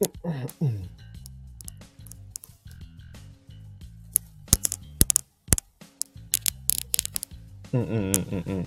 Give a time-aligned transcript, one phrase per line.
[0.00, 0.86] うん
[7.72, 8.66] うんうん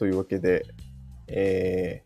[0.00, 0.64] というわけで、
[1.28, 2.04] え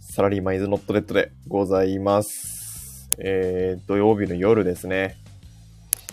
[0.00, 3.10] サラリーマンイズノットレッドでございます。
[3.18, 5.18] えー、土曜日の夜ですね。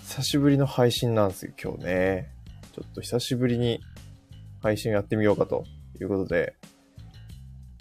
[0.09, 2.33] 久しぶりの配信なんですよ、今日ね。
[2.73, 3.79] ちょっと久しぶりに
[4.61, 5.63] 配信やってみようかと
[6.01, 6.53] いうことで、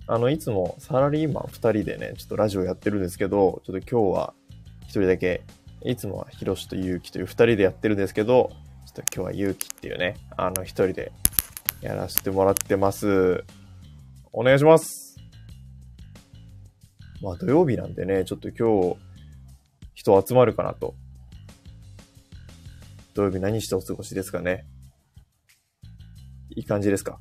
[0.06, 4.34] あの、いつもサラリーマン2人でね、ちょっとラジオやってるんですけど、ちょっと今日は
[4.84, 5.42] 1人だけ、
[5.82, 8.52] いつもはヒロシとユウキという2人でやってるんですけど、
[8.86, 11.10] ちょっと今日はユウキっていうね、あの1人で
[11.80, 13.44] やらせてもらってます。
[14.32, 15.16] お願いします。
[17.22, 18.96] まあ土曜日なんでね、ちょっと今日、
[19.94, 20.94] 人集まるかなと。
[23.14, 24.66] 土曜日何してお過ごしですかね。
[26.56, 27.20] いい感じですか？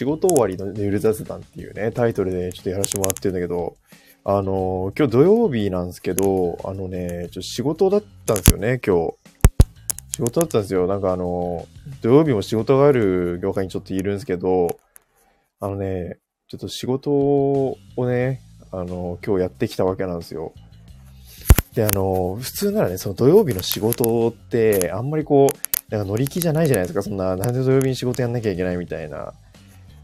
[0.00, 3.76] 仕事終わりのゆる雑談っていうね、タイトルでちょっとやらせてもらってるんだけど、
[4.24, 9.12] あの、今日土曜日なんですけど、あのね、ちょっと仕事だったんですよね、今日。
[10.14, 10.86] 仕事だったんですよ。
[10.86, 11.68] なんかあの、
[12.00, 14.78] 土曜日も仕事がある業界にちょっといるんですけど、
[15.60, 16.16] あのね、
[16.48, 18.40] ちょっと仕事をね、
[18.72, 20.54] あの、今日やってきたわけなんですよ。
[21.74, 27.02] で、あの、普通ならね、その土曜日の仕事って、あんまりこう、なんか乗り気じゃないじゃないですか。
[27.02, 29.34] そんな、なんで土曜日に仕事やんなきゃいけないみたいな。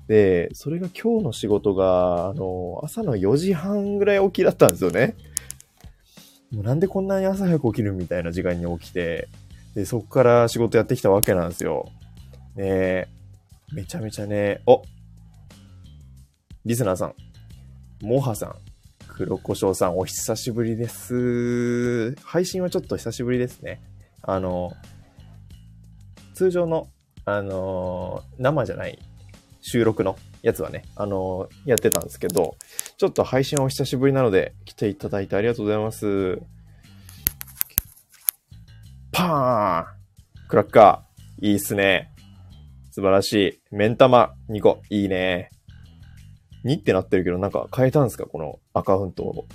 [0.09, 5.17] で、それが今日の仕事が、あの、朝の4時半ぐらい起きだったんですよね。
[6.53, 9.29] もうなんでこんなに朝早く起きるみたいな時間に起きて、
[9.75, 11.91] で、そこから仕事やってきたわけなんですよ。
[12.55, 13.09] ね、
[13.73, 14.83] めちゃめちゃね、お
[16.65, 17.15] リスナーさん、
[18.01, 18.55] モハさん、
[19.09, 22.15] 黒胡椒さん、お久しぶりです。
[22.23, 23.83] 配信はちょっと久しぶりですね。
[24.23, 24.73] あの、
[26.35, 26.89] 通常の、
[27.25, 28.99] あの、生じゃない
[29.69, 32.57] 収録のやつはね、あのやってたんですけど、
[32.97, 36.41] ちょっと配信お久しぶりなので、来ていただいてありがとうございます。
[39.11, 42.13] パーンクラッカーいいっすね。
[42.93, 43.61] 素晴らしい。
[43.73, 44.83] 目ん玉2個。
[44.89, 45.51] いいね。
[46.65, 48.27] 2ってなってるけど、なんか変えたんですか？
[48.27, 49.47] このアカウントを。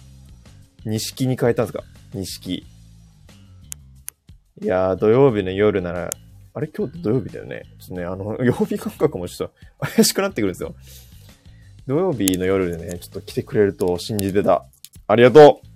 [0.86, 1.84] 錦に変えたんですか？
[2.14, 2.54] 錦。
[2.54, 2.66] い
[4.66, 6.10] やー、土曜日の夜なら、
[6.54, 7.64] あれ今日土曜日だよね？
[7.80, 10.76] ちょっとね、あの、 曜日感覚もちょっと怪しくなってくるんですよ。
[11.88, 14.66] 土曜日の夜でね、ちょっと来てくれると信じてた。
[15.08, 15.72] ありがとう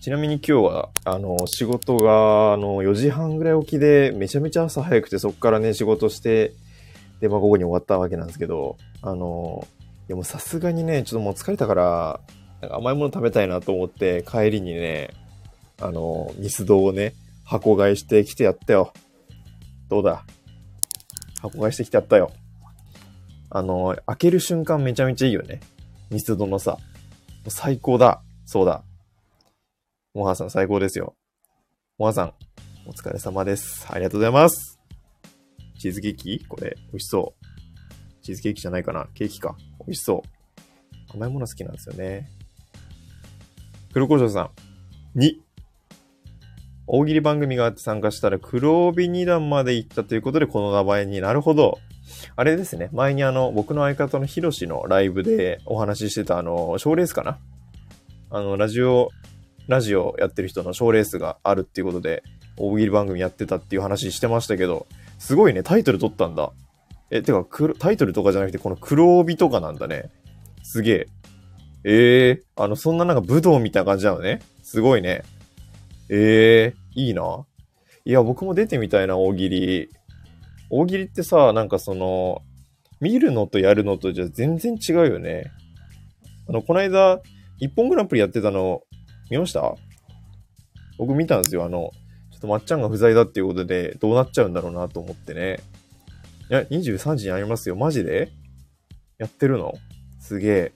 [0.00, 6.52] ちなみに今日は、あの、仕事が、あの、4時半ぐらい起きで、めちゃめちゃ朝早くて、そこからね、仕事して、
[7.20, 9.66] で、まあ、午後に終わったわけなんですけど、あの、
[10.06, 12.20] いやもうさすがにね、ちょっともう疲れたから、
[12.60, 15.08] なんか甘いもの食べたいなと思って、帰りにね、
[15.80, 18.92] あの、ミスドをね、箱買いしてきてやったよ。
[19.88, 20.24] どうだ？
[21.40, 22.32] 箱買いしてきてやったよ。
[23.50, 25.60] あの、開ける瞬間めちゃめちゃいいよね。
[26.10, 26.78] ミスドのさ。
[27.46, 28.22] 最高だ。
[28.46, 28.82] そうだ。
[30.14, 31.14] モハさん最高ですよ。
[31.98, 32.32] モハさん、
[32.86, 33.86] お疲れ様です。
[33.90, 34.80] ありがとうございます。
[35.78, 36.44] チーズケーキ？
[36.46, 38.24] これ、美味しそう。
[38.24, 39.54] チーズケーキじゃないかなケーキか。
[39.80, 41.12] 美味しそう。
[41.12, 42.30] 甘いもの好きなんですよね。
[43.92, 44.50] 黒胡椒さ
[45.14, 45.18] ん。
[45.18, 45.43] 2。
[46.86, 51.78] 大喜利番組があって参加したら黒帯2段まで行ったということでこの名前になるほど。
[52.36, 52.90] あれですね。
[52.92, 57.38] 前にあの、僕の相方のヒロシのライブでお話ししてたあの、賞レースかな
[58.30, 59.10] あの、ラジオ、
[59.68, 62.22] ラジオやってる人の賞レースがあるっていうことで、
[62.56, 64.86] 大喜利番組やってたっていう話してましたけど、
[65.18, 66.52] すごいね、タイトル取ったんだ。
[67.10, 67.46] え、てか、
[67.78, 70.10] タイトルとかじゃなくて、この黒帯とかなんだね。
[70.62, 71.06] すげえ。
[71.84, 74.40] ええー、あの、そんななんか武道みたいな感じなのね。
[74.62, 75.22] すごいね。
[76.16, 77.44] ええー、いいな。
[78.04, 79.88] いや、僕も出てみたいな、大喜利。
[80.70, 82.42] 大喜利ってさ、なんかその、
[83.00, 85.50] 見るのとやるのとじゃ全然違うよね。
[86.48, 87.20] あの、この間、
[87.58, 88.82] 一本グランプリやってたの、
[89.28, 89.74] 見ました？
[90.98, 91.64] 僕見たんですよ。
[91.64, 91.90] あの、
[92.30, 95.58] ちょっとまっちゃんが不在だっていうことで、どうなっちゃうんだろうなと思ってね。
[96.50, 97.74] いや、23時にありますよ。
[97.74, 98.30] マジで？
[99.18, 99.74] やってるの？
[100.20, 100.72] すげえ。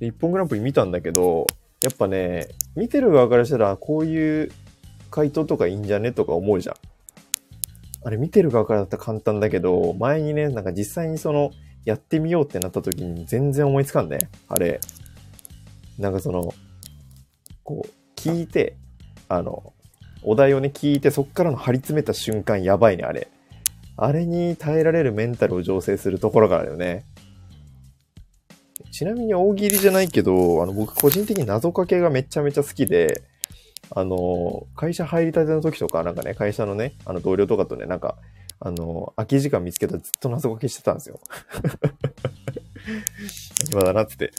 [0.00, 1.46] で、一本グランプリ見たんだけど、
[1.82, 4.52] やっぱね、見てる側からしたら、こういう
[5.10, 6.76] 回答とかいいんじゃねとか思うじゃん。
[8.02, 11.50] あれ見てる側からだったら簡単だけど、前にね、なんか実際にその、
[11.84, 14.18] やってみようってなった時に全然思いつかんね。
[14.48, 14.80] あれ。
[15.98, 16.52] なんかその、
[17.64, 18.76] こう、聞いて、
[19.28, 19.72] あの、
[20.22, 23.28] お題をね、聞いて、そっからの張り詰めた瞬間、やばいね、あれ。
[23.96, 27.04] あれに耐えられるメンタルを醸成するところからだよね。
[29.00, 33.22] ちなみに大喜利じゃないけど、あの、僕個人的に謎かけがめちゃめちゃ好きで、
[33.88, 38.18] あの、会社入りたての時とか、なんかね、会社のね、あの同僚とかとね、なんか、
[38.58, 41.18] あの、空き時間見つけたらずっと謎かけしてたんですよ。
[43.70, 44.32] 暇だなってって。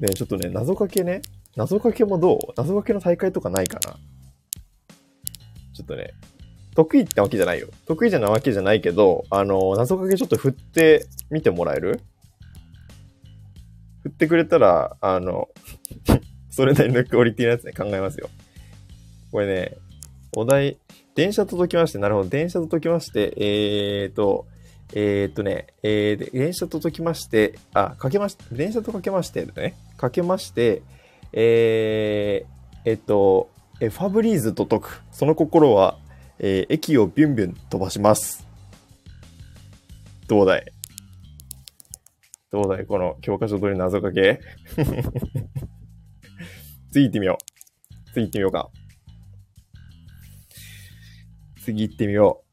[0.00, 1.22] で、ちょっとね、謎かけね、
[1.56, 3.96] 謎かけもどう謎かけの大会とかないかな
[5.72, 6.12] ちょっとね、
[6.74, 7.68] 得意ってわけじゃないよ。
[7.86, 12.02] 得意じゃないわけじゃないけど、あの、謎かけちょっと振ってみてもらえる？
[14.02, 15.48] 振ってくれたら、あの、
[16.50, 18.28] それなりのクオリティのやつね、考えますよ。
[19.30, 19.76] これね、
[20.36, 20.78] お題、
[21.14, 24.46] 電車と解きまして、なるほど、電車と解きまして、えーと、
[24.94, 30.82] えーとね、えー、電車と解きまして、あ、かけまし、電車とかけましてね、かけまして、
[31.32, 33.50] えー、えっと、
[33.80, 35.02] えファブリーズと解く。
[35.10, 35.98] その心は、
[36.38, 38.46] えー駅をビュンビュン飛ばします。
[40.28, 40.72] どうだい？
[42.52, 42.86] どうだい？
[42.86, 44.40] この教科書通り謎かけ？
[46.92, 48.12] 次行ってみよう。
[48.12, 48.70] 次行ってみようか。
[51.64, 52.44] 次行ってみよ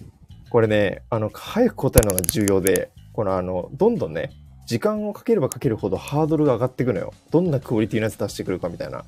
[0.00, 0.04] う。
[0.50, 4.30] これね、あの、早く答えるのが重要で、このあの、どんどんね、
[4.66, 7.12] 時間をかければかけるほどハードルが上がってくのよ。
[7.32, 9.04] どんなクオリティのやつ出してくるかみたいな。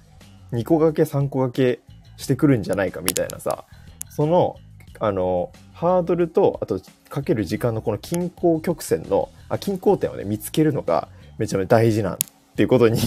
[0.52, 1.78] 2個掛け3個掛け
[2.16, 3.66] してくるんじゃないかみたいなさ。
[4.08, 4.56] その、
[4.98, 6.80] あの、ハードルと、あと、
[7.10, 12.16] かける時間のこの均衡曲線の、あ、均衡点をね、見つけるのがめちゃめちゃ大事なんっ
[12.56, 13.00] ていうことに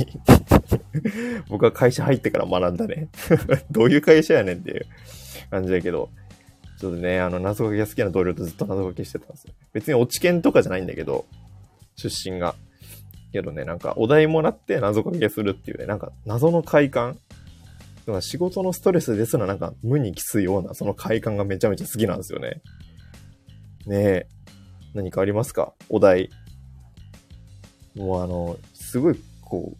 [1.49, 3.07] 僕は会社入ってから学んだね。
[3.71, 4.85] どういう会社やねんっていう
[5.49, 6.09] 感じだけど、
[6.79, 9.53] ちょっとね、あの、謎かけが好きな同僚とずっと謎かけしてたんですよ。
[9.71, 11.25] 別に落ち研とかじゃないんだけど、
[11.95, 12.55] 出身が。
[13.31, 17.17] けどね、なんかお題もらって謎かけするっていうね、なんか謎の快感。
[18.05, 22.61] だか仕事のストレスですらなんか無に帰すようなその快感がめちゃめちゃ好きなんですよね。
[23.85, 24.27] ねえ、
[24.93, 25.73] 何かありますか？
[25.89, 26.29] お題。
[27.95, 29.77] もうあの、すごいこう、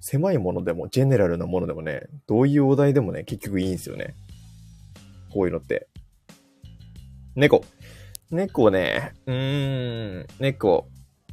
[0.00, 4.14] 狭いものでも、ジェネラルなものでもね、どういうお題でもね、結局いいんですよね。
[5.32, 5.88] こういうのって。
[7.34, 7.64] 猫。
[8.30, 10.88] 猫ね、うーん、猫。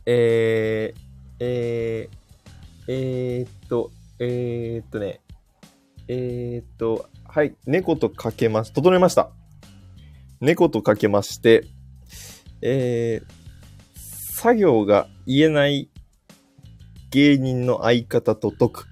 [0.05, 0.99] えー、
[1.39, 5.21] えー、えー、っと、えー、っとね、
[6.07, 8.73] えー、っと、はい、猫とかけます。
[8.73, 9.31] 整えました。
[10.41, 11.63] 猫とかけまして、
[12.65, 13.25] えー、
[14.35, 15.89] 作業が言えない
[17.11, 18.87] 芸人の相方と解く。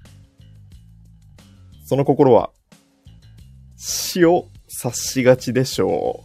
[1.86, 2.50] その心は、
[3.76, 6.22] 死を察しがちでしょ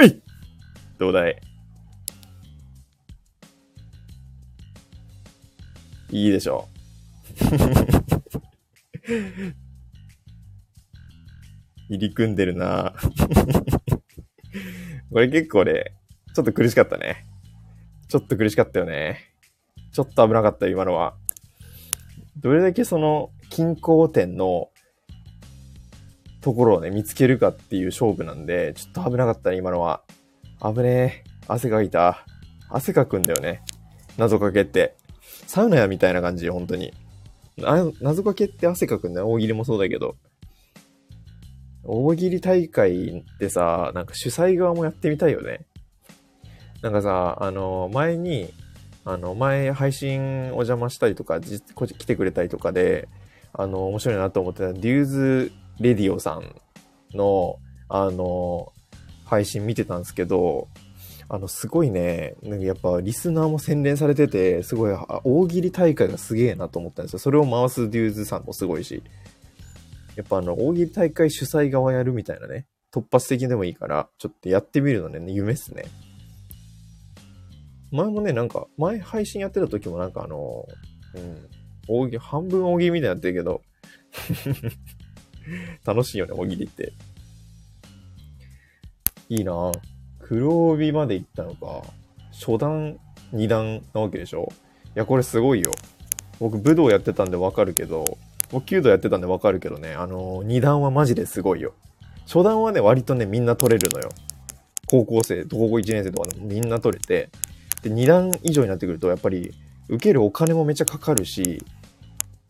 [0.00, 0.04] う。
[0.04, 0.22] えい
[0.98, 1.38] どうだい？
[6.12, 6.76] いいでしょう。
[11.88, 12.94] 入り組んでるな
[15.10, 15.94] これ結構ね、
[16.34, 17.26] ちょっと苦しかったね。
[18.08, 19.20] ちょっと苦しかったよね。
[19.92, 21.16] ちょっと危なかったよ、今のは。
[22.38, 24.68] どれだけその、均衡点の
[26.42, 30.02] ところをね、見つけるかっていう勝負なんで、ちょっと危なかったね、今のは。
[30.60, 31.24] 危ねえ。
[31.48, 32.26] 汗かいた。
[32.68, 33.62] 汗かくんだよね。
[34.18, 34.96] 謎かけって。
[35.46, 36.92] サウナやみたいな感じ、本当に。
[37.64, 39.30] あ謎かけって汗かくんだよ。
[39.30, 40.16] 大喜利もそうだけど。
[41.86, 45.66] 大喜利大会ってさ、なんか主催側もやってみたいよね。
[46.82, 48.52] なんかさ、あの、前に、
[49.04, 51.40] あの、前配信お邪魔したりとか、
[51.74, 53.08] こ来てくれたりとかで、
[53.52, 56.54] あの、面白いなと思ってたデューズレディオさん
[57.16, 58.72] の、あの、
[59.24, 60.68] 配信見てたんですけど、
[61.28, 67.18] あの、すごいね、なんかやっぱリスナーも洗練されてて、すごい、大喜利大会がすげえなと思ったんですよ。
[67.18, 69.02] それを回すデューズさんもすごいし。
[70.16, 75.84] やっぱあの、大喜利大会主催側やるみたいなね、突発的でもいいから、ちょっとやってみるのね、夢っすね。
[77.92, 80.66] 前もね、なんか、前配信やってた時もなんかあの、
[81.14, 81.48] うん、
[81.86, 83.62] 大喜利、半分大喜利みたいになってるけど、
[85.84, 86.92] 楽しいよね、大喜利って。
[89.28, 89.72] いいな
[90.20, 91.82] 黒帯まで行ったのか。
[92.32, 92.98] 初段、
[93.32, 94.48] 二段なわけでしょ
[94.94, 95.72] いや、これすごいよ。
[96.38, 98.18] 僕、武道やってたんでわかるけど、
[98.52, 101.74] もう弓道やってたんでわかるけどね、あのー、2段はマジですごいよ。
[102.26, 104.10] 初段はね、割とね、みんな取れるのよ。
[104.86, 107.30] 高校生、高校1年生とかでもみんな取れて、
[107.82, 109.52] で、2段以上になってくると、やっぱり、
[109.88, 111.64] 受けるお金もめっちゃかかるし、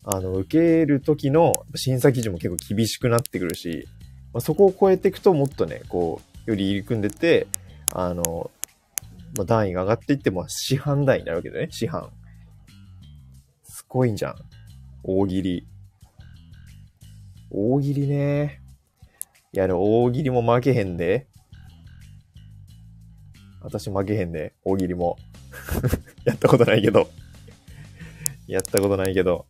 [0.03, 3.87] あの、受ける時の審査基準も結構厳しくなってくるし、
[4.33, 7.47] まあ、そこを超えていくともっとね、こう、より入り組んでて、
[7.91, 8.49] あの、
[9.35, 12.07] まあ、段位が上がっていっても、市販段位になるわけだよね、市販。
[13.63, 14.35] すごいんじゃん。
[15.03, 15.67] 大喜利。
[17.49, 18.61] 大喜利ね。
[19.53, 21.27] いや、大喜利も負けへんで。
[23.61, 25.17] 私負けへんで、大喜利も。
[26.25, 27.09] やったことないけど。
[28.47, 29.45] やったことないけど。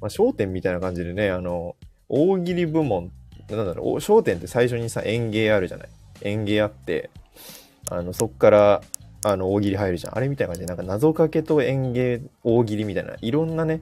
[0.00, 1.76] まあ、焦点みたいな感じでね、あの、
[2.08, 3.10] 大喜利部門、
[3.50, 5.88] なんだろう、焦点って最初にさ、園芸あるじゃない。
[6.22, 7.10] 園芸あって、
[7.90, 8.82] あの、そっから、
[9.24, 10.16] あの、大喜利入るじゃん。
[10.16, 13.80] あれみたいな感じで、なんか謎かけと園芸、大喜利みたいな、いろんなね、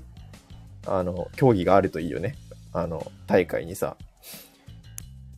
[0.87, 2.37] あの、競技があるといいよね。
[2.73, 3.97] あの、大会にさ。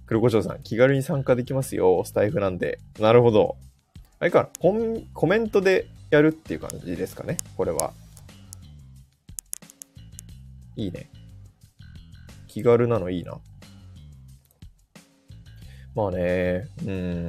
[0.06, 2.02] 黒胡椒さん、気軽に参加できますよ。
[2.04, 2.78] スタイフなんで。
[2.98, 3.56] なるほど。
[4.20, 4.74] あれかコ
[5.12, 7.36] コメントでやるっていう感じですかね。
[7.56, 7.92] これは。
[10.76, 11.10] いいね。
[12.46, 13.38] 気軽なのいいな。
[15.94, 17.26] まあね、うん。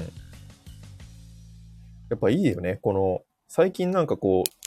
[2.10, 2.78] やっぱいいよね。
[2.82, 4.59] この、最近なんかこう、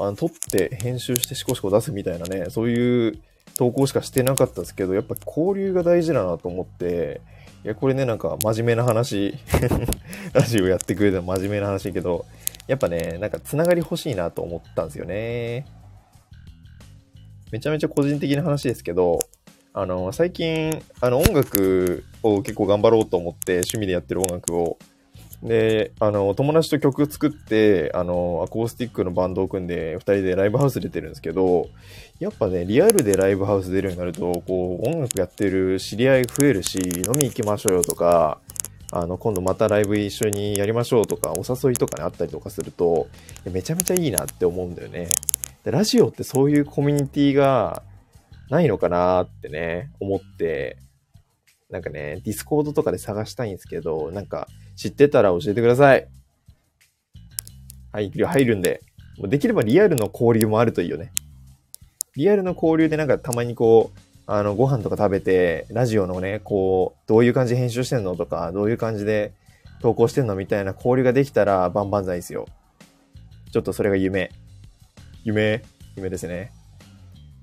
[0.00, 3.18] あの、撮って編集してシコシコ出すみたいなね、そういう
[3.56, 7.20] 投稿しかしてなかったですけど、やっぱ交流が大事だなと思って、
[7.64, 9.34] いや、これね、なんか真面目な話
[10.34, 12.26] ラジオやってくれた真面目な話だけど、
[12.66, 15.66] やっぱね、なんかつながり欲しいなと思ったんですよね。
[17.52, 19.20] めちゃめちゃ個人的な話ですけど、
[19.72, 24.78] あの、最近、あの、音楽を結構頑張ろうと思って趣味でやってる音楽を
[25.44, 31.68] で、あの、友達と曲作って、あの、アコースティックのバンドを組んで、二人でライブハウス出てるんですけど、
[32.18, 38.40] やっぱね、リアルでライブハウス出るようになると、こう、音楽やってる知り合い増えるし、飲み行きましょうよとか、
[38.90, 43.08] あの、今度またライブ一緒にやりましょうとか、お誘いとかね、あったりとかすると、
[43.44, 45.08] めちゃめちゃいいなって思うんだよね。
[45.62, 47.82] でラジオってそういうコミュニティが
[48.50, 50.78] ないのかなってね、思って、
[51.70, 56.08] なんかね、ディスコードとかで探したいんですけど、なんか、知ってたら教えてください。
[57.92, 58.82] はい、入るんで。
[59.18, 61.12] もうできればリアルの交流もあるといいよね。
[62.16, 69.32] リアルの交流でなんかたまにこう、あの、ご飯とか食べて、ラジオのね、こう、どういう感じで編集してんのとか、どういう感じで
[69.82, 72.46] 投稿してんのみたいな交流ができたら、万々歳ですよ。
[73.52, 74.30] ちょっとそれが夢。
[75.24, 75.62] 夢、
[75.96, 76.52] 夢ですね。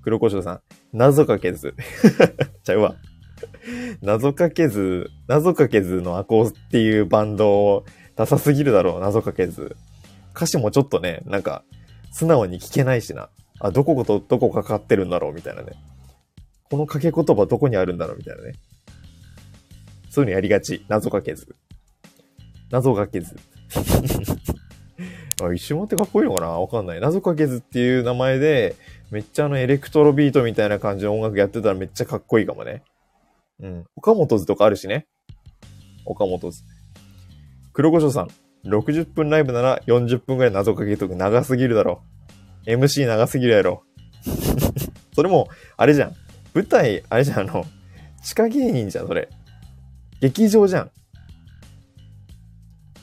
[0.03, 0.61] 黒胡椒さん、
[0.91, 1.75] 謎かけず。
[2.63, 2.95] ちゃうわ。
[4.01, 9.75] 謎かけず、謎かけずのアコーっていうバンドをダサすぎるだろう、謎かけず。
[10.35, 11.63] 歌詞もちょっとね、なんか、
[12.11, 13.29] 素直に聞けないしな。
[13.59, 15.73] あ、どことどこかかってるんだろうみたいなね。
[16.69, 18.53] この掛け言葉どこにあるんだろうみたいなね。
[20.09, 20.85] そういうのやりがち。
[20.87, 21.55] 謎かけず。
[22.71, 23.35] 謎かけず。
[25.43, 26.47] あ、一瞬待ってかっこいいのかな？
[26.47, 27.01] わかんない。
[27.01, 28.75] 謎かけずっていう名前で、
[29.11, 32.83] めっちゃあのエレクトロビートみたいな感じの音楽やってたらめっちゃかっこいいかもね。
[33.61, 33.85] うん。
[33.95, 35.07] 岡本図とかあるしね。
[36.05, 36.63] 岡本図。
[37.73, 38.27] 黒胡椒さん。
[38.65, 42.03] 60分ライブなら40分くらい謎かけとく長すぎるだろ。
[42.65, 43.83] MC 長すぎるやろ。
[45.13, 46.15] それも、あれじゃん。
[46.53, 47.65] 舞台、あれじゃん、あの、
[48.23, 49.29] 地下芸人じゃん、それ。
[50.19, 50.91] 劇場じゃん。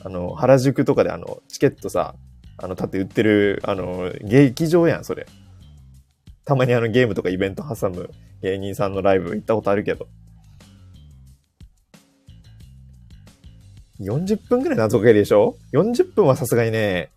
[0.01, 2.15] あの、原宿とかであの、チケットさ、
[2.57, 5.25] あの、立って売ってる、あの、劇場やん、それ。
[6.45, 8.09] たまにあの、ゲームとかイベント挟む
[8.41, 10.07] 芸人さんのライブ行ったことあるけど。
[13.99, 17.11] 40分ぐらい謎かけでしょ ?40 分はさすがにね、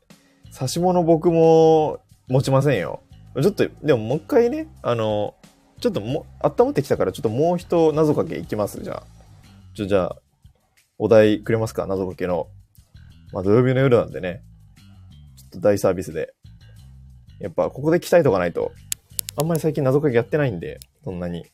[0.51, 3.03] 差し物僕も持ちませんよ。
[3.41, 5.35] ちょっと、でももう一回ね、あの、
[5.81, 9.03] ちょっとも、温まってきたから、ちょっともう一謎かけいきます、じゃあ。
[9.75, 10.17] ちょ、じゃあ、
[10.99, 11.87] お題くれますか？
[11.87, 12.49] 謎かけの。
[13.33, 14.43] まあ、土曜日の夜なんでね。
[15.37, 16.35] ちょっと大サービスで。
[17.41, 18.73] やっぱ、ここで鍛えとかないと。
[19.37, 21.47] あんまり最近謎かけやってないんで、そんなに。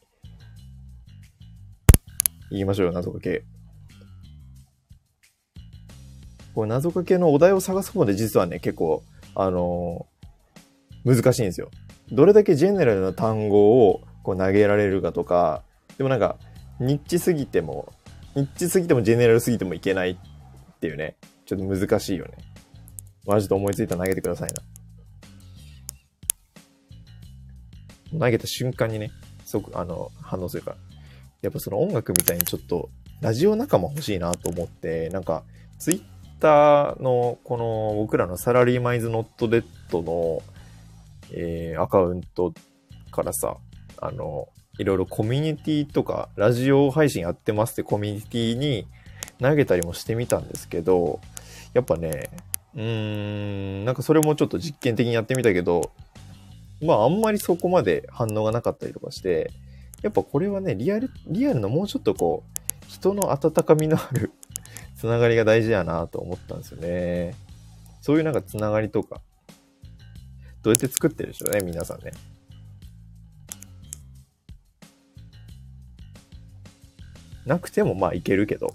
[2.50, 3.44] 言いましょうよ、謎かけ。
[6.58, 9.04] これ謎かけのお題を探す方で実はね、結構、
[9.36, 11.70] あのー、難しいんですよ。
[12.10, 15.62] どれだけジェネラルな単語をこう投げられるかとか、
[15.98, 16.36] でもなんか、
[16.80, 17.92] ニッチすぎても、
[18.34, 20.16] ニッチすぎてもジェネラルすぎてもいけないっ
[20.80, 21.14] ていうね、
[21.46, 22.32] ちょっと難しいよね。
[23.24, 24.50] マジで思いついたら投げてください
[28.12, 28.18] な。
[28.18, 29.12] 投げた瞬間にね、
[29.44, 30.76] 即、あの、反応するから。
[31.42, 35.44] やっぱその音楽みたいにちょっと、ラジオ仲間欲しいなと思って、なんか、
[35.78, 40.42] ツイッターの、この僕らのサラリーマイズノットデッドの、
[41.32, 42.52] えー、アカウント
[43.10, 43.56] からさ、
[44.00, 48.86] あの、いろいろコミュニティとか、ラジオ配信やってますってコミュニティに
[49.40, 51.20] 投げたりもしてみたんですけど、
[51.74, 52.30] やっぱね、
[52.74, 52.82] うー
[53.82, 55.90] ん、なんかそれもちょっと実験的にやってみたけど、
[56.80, 59.50] まああんまりそこまで反応がなかったりとかして、
[60.02, 64.32] やっぱこれはね、リアル、リアルのもうちょっとこう、人の温かみのある
[64.98, 67.36] つながりが大事やなと思ったんですよね。
[68.00, 69.20] そういうなんかつながりとか、
[70.62, 72.10] どうやって作ってるでしょうね、皆さんね。
[77.46, 78.72] なくてもまあいけるけど、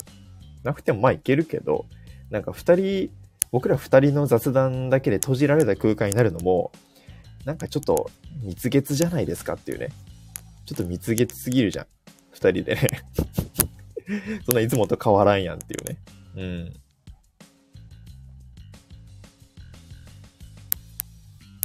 [0.63, 1.85] なくてもまあいけるけど、
[2.29, 3.11] なんか二人、
[3.51, 6.71] 僕ら二人の雑談だけで閉じられた空間になるのも、
[7.43, 8.09] なんかちょっと
[8.41, 9.89] 蜜月じゃないですかっていうね。
[10.65, 11.85] ちょっと蜜月すぎるじゃん。
[12.31, 12.87] 二人でね
[14.45, 15.97] そんないつもと変わらんやんっていうね。
[16.35, 16.73] うん。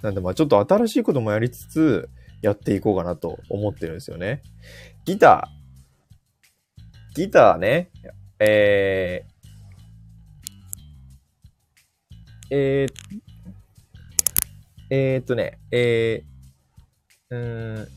[0.01, 2.09] なんでまあちょっと新しいこともやりつつ、
[2.41, 4.41] やっていこうかなと思ってるんですよね。
[5.05, 7.15] ギター。
[7.15, 7.89] ギターね。
[8.39, 13.19] えー、えー、
[14.89, 17.87] えー、っとね、えー、うん、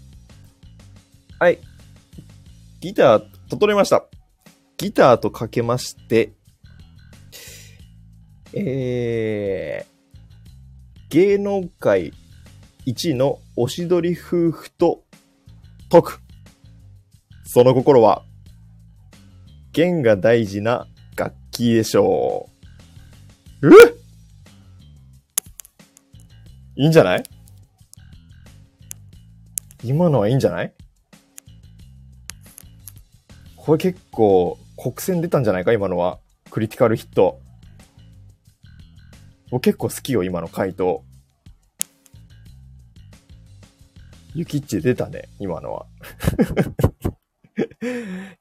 [1.38, 1.59] はい。
[2.81, 4.05] ギター、整えました。
[4.83, 6.33] ギターとかけまして、
[8.53, 12.12] えー、芸能界
[12.85, 15.05] 一のおしどり夫婦と
[15.88, 16.21] 解く。
[17.45, 18.25] その心は、
[19.73, 22.49] 弦が大事な楽器でしょ
[23.62, 23.68] う。
[23.68, 23.73] え？
[26.75, 27.23] いいんじゃない？
[29.85, 30.75] 今のはいいんじゃない？
[33.55, 36.18] これ結構国戦出たんじゃないか今のは。
[36.50, 37.40] クリティカルヒット。
[39.50, 41.04] 僕結構好きよ、今の回答。
[44.35, 45.87] ユキッチ出たね、今のは。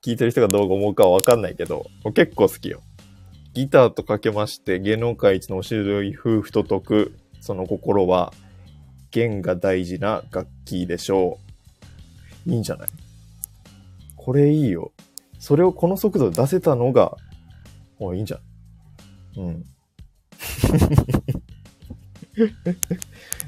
[0.01, 2.81] 聞いてる人がどう思うかはわかんないけど、結構好きよ。
[3.53, 8.33] ギターとかけまして、芸能界一のおしどい夫婦と解く、その心は、
[9.11, 11.37] 弦が大事な楽器でしょ
[12.45, 12.49] う。
[12.51, 12.87] いいんじゃない？
[14.15, 14.93] これいいよ。
[15.41, 17.17] それをこの速度で出せたのが、
[17.99, 19.39] もういいんじゃん。
[19.39, 19.65] うん。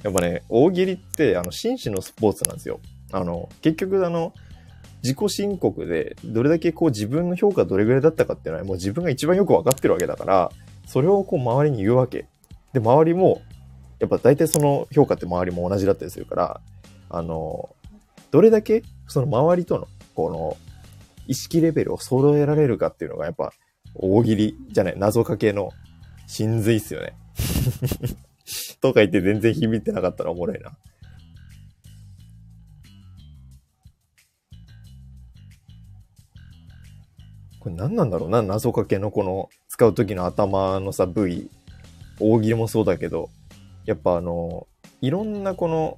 [0.03, 2.79] やっぱね、大喜利って、あの、紳士のスポーツなんですよ。
[3.11, 4.33] あの、結局、あの、
[5.03, 10.51] 自己申告で、どれだけこう自分の評価どれぐらいだったかっていうのは、もう自分が一番よくわかってるわけだから、
[10.87, 12.25] それをこう周りに言うわけ。
[12.73, 13.43] で、周りも、
[13.99, 16.61] やっぱ大体その評価って周りも同じだったりするから、
[17.11, 17.75] あの、
[18.31, 20.57] どれだけその周りとの、この、
[21.27, 23.53] 意識レベルを揃えられるかっていうのが、やっぱ、
[23.95, 25.69] 大喜利じゃない、謎かけの
[26.27, 27.15] 真髄っすよね。
[28.81, 30.77] とか言って全然響いてなかったらおもろいな。
[37.59, 41.49] これ何なんだろうな、謎かけのこの使う時の頭のさ、部位。
[42.19, 43.29] 大喜利もそうだけど、
[43.85, 44.67] やっぱあの、
[45.01, 45.97] いろんなこの、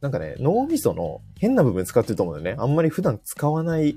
[0.00, 2.62] なんかね、脳みその変な部分使ってると思うんだよね。
[2.62, 3.96] あんまり普段使わない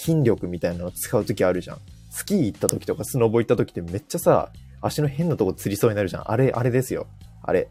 [0.00, 1.78] 筋力みたいなのを使う時あるじゃん。
[2.10, 6.30] スキー行った時とかスノボ行った時ってめっちゃさ、足の変なとこ釣りそうになるじゃん。
[6.30, 7.06] あれ、あれですよ。
[7.42, 7.68] あれ。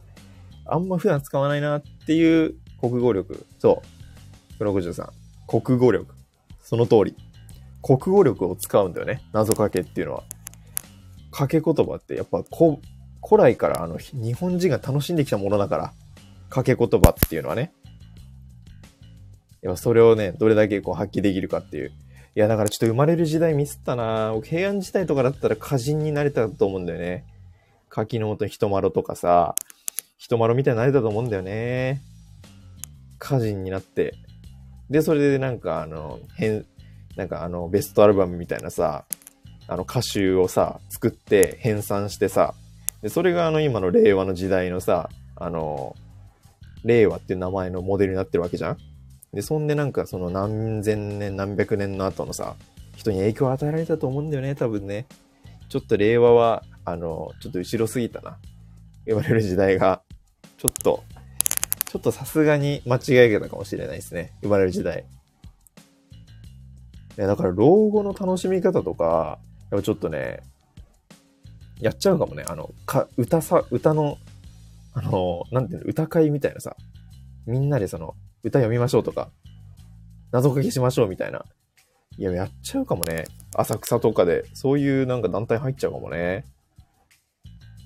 [0.65, 3.45] あんま普段使わないなっていう国語力。
[3.57, 4.57] そう。
[4.59, 5.09] 黒子さん。
[5.47, 6.13] 国語力。
[6.61, 7.15] その通り。
[7.81, 9.23] 国語力を使うんだよね。
[9.33, 10.23] 謎かけっていうのは。
[11.31, 12.81] かけ言葉ってやっぱこ
[13.27, 15.93] 古来からあの日本人が楽しんできたものだから。
[16.49, 17.73] かけ言葉っていうのはね。
[19.61, 21.91] やっぱそれをね、どれだけこう発揮できるかっていう。
[22.39, 27.25] いや、だからちょっと生まれる時代ミスったな僕平安時代とかだったら歌人になれたと思うんだよね。
[27.89, 29.55] 柿の本人丸とかさ、
[30.17, 32.01] 人丸みたいになれたと思うんだよね。
[33.19, 34.13] 歌人になって。
[34.89, 36.65] で、それでなんかあの、変、
[37.17, 39.03] なんかあの、ベストアルバムみたいなさ、
[39.67, 42.53] あの歌集をさ、作って編纂してさ、
[43.01, 45.93] で、それがあの今の令和の時代のさ、あの、
[46.85, 48.77] 令和っていう名前のモデルになってるわけじゃん
[49.33, 52.55] で、そんでなんかその何千年何百年の後のさ、
[52.95, 55.05] 人に影響を与えられたと思うんだよね、多分ね。
[55.69, 58.37] ちょっと令和は、あの、ちょっと後ろすぎたな。
[59.05, 60.01] 言われる時代が、
[60.57, 61.03] ちょっと、
[61.85, 64.33] ちょっとさすがに間違えたかもしれないですね。
[64.41, 65.05] 生まれる時代。
[67.17, 69.39] いや、だから老後の楽しみ方とか、
[69.71, 70.41] やっぱちょっとね、
[71.79, 72.43] やっちゃうかもね。
[72.47, 74.17] あの、か、歌さ、歌の、
[74.93, 76.75] あの、なんていうの、歌会みたいなさ、
[77.45, 79.31] みんなでその、歌読みましょうとか、
[80.31, 81.45] 謎かけしましょうみたいな。
[82.17, 83.25] いや、やっちゃうかもね。
[83.55, 86.45] 浅草とかで、そういうなんか団体入っちゃうかもね。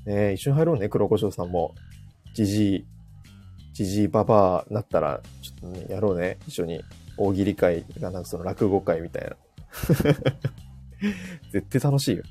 [0.05, 1.73] ねえ、一緒に入ろうね、黒胡椒さんも。
[2.35, 2.85] じじい、
[3.73, 6.81] じじいばばなったら、ちょっとね、やろうね、一緒に。
[7.15, 9.35] 大喜利会がなんかその落語会みたいな。
[11.51, 12.23] 絶対楽しいよ。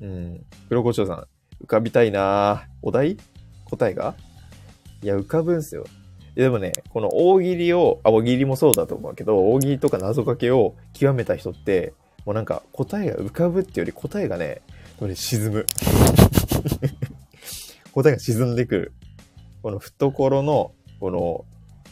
[0.00, 0.46] うん。
[0.68, 1.26] 黒胡椒さん、
[1.64, 3.16] 浮かびたいなお題？
[3.64, 4.14] 答えが？
[5.02, 5.84] いや、浮かぶんすよ。
[6.34, 11.94] でもね、この大喜利を、あ、大喜利もそうだと思うけど、大喜利とか謎かけを極めた人って、
[12.24, 14.62] もうなんか答えが浮かぶっていうより答えがね、
[14.98, 15.66] これ沈む。
[17.92, 18.92] 答えが沈んでくる。
[19.62, 21.44] この懐の、この、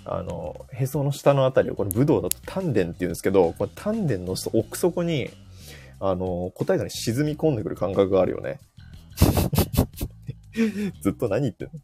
[0.04, 5.30] あの、へその下のあたりを、この武道だと丹田って言うんですけど、この丹田の奥底に、
[6.00, 8.58] あの、答えがね、沈み込んでくる感覚があるよね。
[11.00, 11.80] ずっと何言ってんの？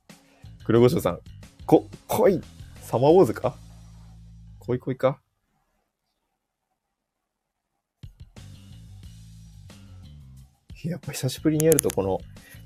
[0.64, 1.20] 黒胡椒さん、
[1.68, 2.40] こ、来い
[2.80, 3.54] サマーウォーズか？
[4.58, 5.20] 来い来いか？
[10.82, 12.20] やっぱ久しぶりにやるとこの、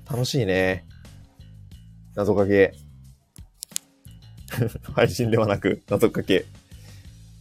[0.09, 0.87] 楽しいね。
[2.15, 2.73] 謎かけ。
[4.95, 6.45] 配信ではなく、謎かけ。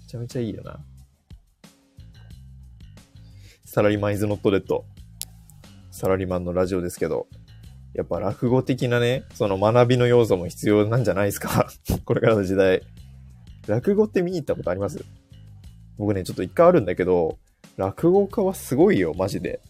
[0.01, 0.85] めちゃめちゃいいよな。
[3.65, 4.85] サラリーマンイズノットレッド。
[5.93, 7.29] サラリーマンのラジオですけど、
[7.95, 11.69] やっぱ落語的なね、その学びの要素も必要なんじゃないですか？
[12.05, 12.83] これからの時代。
[13.69, 15.05] 落語って見に行ったことあります？
[15.99, 17.39] 僕ね、ちょっと一回あるんだけど、
[17.77, 19.61] 落語家はすごいよ、マジで。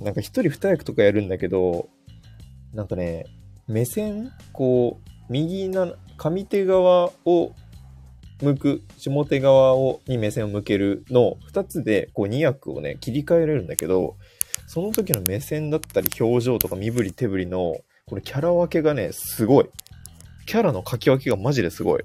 [0.00, 1.88] なんか一人二役とかやるんだけど、
[2.74, 3.24] なんかね、
[3.66, 7.52] 目線、こう、右な、上手側を
[8.42, 14.16] 向く、下手側をに目線を向けるの二つで、こう二役をね、切り替えられるんだけど、
[14.68, 19.66] その時の目線だったり表情とか身振り手振りの、これキャラ分けがね、すごい。
[20.44, 22.02] キャラの書き分けがマジですごい。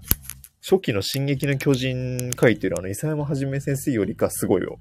[0.62, 4.80] 初期の進撃の巨人書いてるあの、伊佐山はじめ先生よりかすごいよ。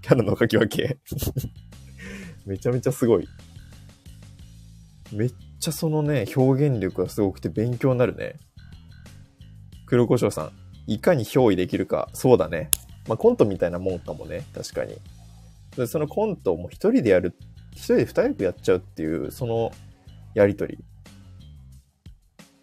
[0.00, 0.96] キャラの書き分け。
[2.46, 3.26] めちゃめちゃすごい。
[5.12, 8.36] めっちゃそのね、表現力がすごくて勉強になるね。
[9.86, 10.52] 黒胡椒さん、
[10.86, 12.08] いかに憑依できるか。
[12.12, 12.70] そうだね。
[13.08, 14.44] まあ、コントみたいなもんかもね。
[14.54, 14.98] 確かに。
[15.86, 17.34] そのコントもう一人でやる、
[17.72, 19.72] 一人で二役やっちゃうっていう、その
[20.34, 20.78] やりとり。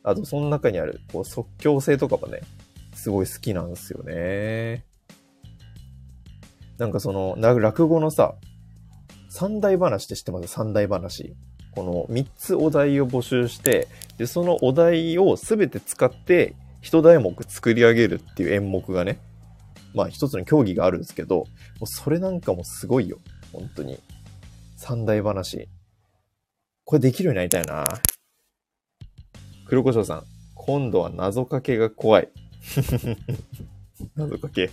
[0.04, 2.42] あと、その中にある、こう、即興性とかもね、
[2.94, 4.86] すごい好きなんですよね。
[6.78, 8.36] なんかその、落語のさ、
[9.30, 10.48] 三大話って知ってます？
[10.48, 11.36] 三大話。
[11.74, 19.20] この三つお題を募集して、で、そのお題をすべて使って、一題目作り上げるっていう演目がね、
[19.94, 21.46] まあ一つの競技があるんですけど、も
[21.82, 23.20] うそれなんかもすごいよ。
[23.52, 24.00] 本当に。
[24.78, 25.68] 三大話。
[26.86, 27.88] これできるようになりたいな。
[29.66, 30.24] 黒胡椒さん、
[30.56, 32.30] 今度は謎かけが怖い。
[34.16, 34.70] 謎かけ。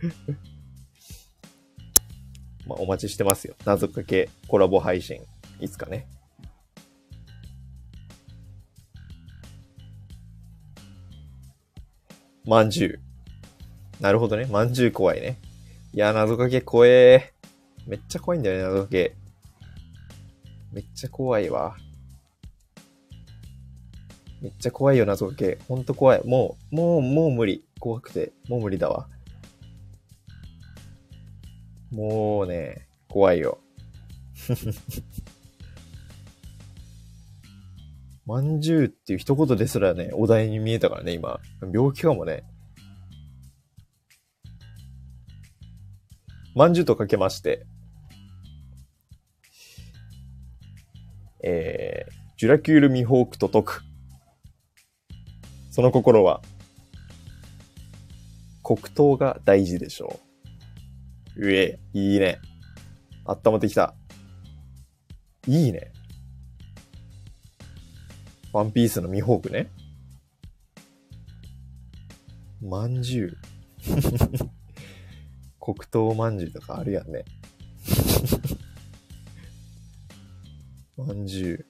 [2.66, 3.54] まあ、お待ちしてますよ。
[3.64, 5.22] 謎かけコラボ配信。
[5.60, 6.06] いつかね。
[12.44, 13.09] まんじゅう。
[14.00, 14.46] なるほどね。
[14.46, 15.38] まんじゅう怖いね。
[15.92, 17.32] いや、謎かけ怖え。
[17.86, 19.14] めっちゃ怖いんだよね、謎かけ。
[20.72, 21.76] めっちゃ怖いわ。
[24.40, 25.58] めっちゃ怖いよ、謎かけ。
[25.68, 26.26] ほんと怖い。
[26.26, 27.66] もう、もう、もう無理。
[27.78, 28.32] 怖くて。
[28.48, 29.08] もう無理だわ。
[31.90, 33.58] もうね、怖いよ。
[38.24, 41.40] まんじゅうっていう一言ですらね、お題に見えたからね、今。
[41.72, 42.44] 病気かもね。
[46.54, 47.64] まんじゅうとかけまして、
[51.42, 53.82] えー、ジュラキュールミホークと解く。
[55.70, 56.42] その心は、
[58.62, 60.20] 黒糖が大事でしょ
[61.36, 61.46] う。
[61.46, 62.38] うえ、いいね。
[63.24, 63.94] あったまってきた。
[65.46, 65.92] いいね。
[68.52, 69.70] ワンピースのミホークね。
[72.60, 73.38] まんじゅう。
[75.74, 77.24] 黒糖まんじゅうとかあるやんね。
[80.96, 81.66] まんじゅう。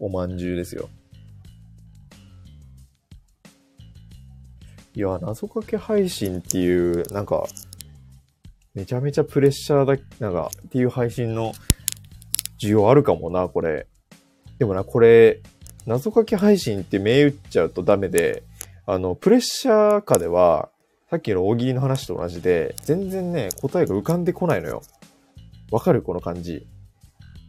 [0.00, 0.88] おまんじゅうですよ。
[4.94, 7.46] いや、謎かけ配信っていう、なんか、
[8.74, 11.52] めちゃめちゃプレッシャーだ、なんか、っていう配信の
[12.60, 13.86] 需要あるかもな、これ。
[14.58, 15.40] でもな、これ、
[15.86, 18.42] 謎かけ配信って銘打っちゃうとダメで、
[18.86, 20.70] あの、プレッシャー下では、
[21.10, 24.82] さっきの大喜利の話と同じで、全然ね、答えが浮かんでこないのよ。
[25.70, 26.66] わかるこの感じ。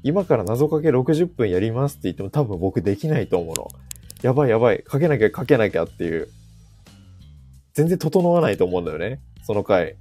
[0.01, 3.67] 今から謎かけ60分やりますって言っても多分僕できないと思うの。
[4.21, 4.81] やばいやばい。
[4.83, 6.29] かけなきゃかけなきゃっていう。
[7.73, 9.19] 全然整わないと思うんだよね。
[9.43, 9.97] その回。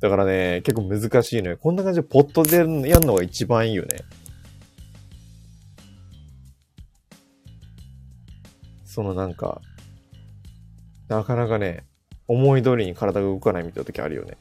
[0.00, 1.58] だからね、結構難しいのよ。
[1.58, 2.56] こんな感じでポットで
[2.88, 3.98] やるのが一番いいよね。
[8.86, 9.60] そのなんか、
[11.08, 11.84] なかなかね、
[12.26, 14.36] 思い通りに体が動かないみたいな時あるよね。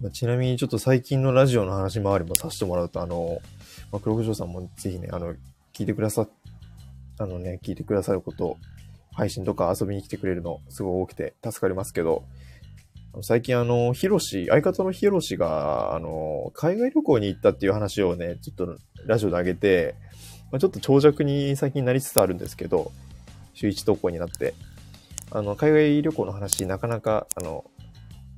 [0.00, 3.42] まあ、ちなみにちょっと最近のラジオの話回りもさせてもらうと、あの、
[3.92, 5.34] まあ、黒黒さんもぜひね、あの、
[5.74, 6.26] 聞いてくださ、
[7.18, 8.56] あのね、聞いてくださること、
[9.12, 12.24] 配信とか遊びに来てくれるのすごい多くて助かりますけど、
[13.22, 19.96] 最近あの、ヒロシ、相方のヒロシが、あの、海外旅行に行ったっていう話をね、ちょっとラジオで上げて、
[20.52, 22.92] まあ、ちょっと長尺に最近なりつつあるんですけど、
[23.54, 24.54] 週1投稿になって、
[25.32, 27.64] あの、海外旅行の話、なかなか、あの、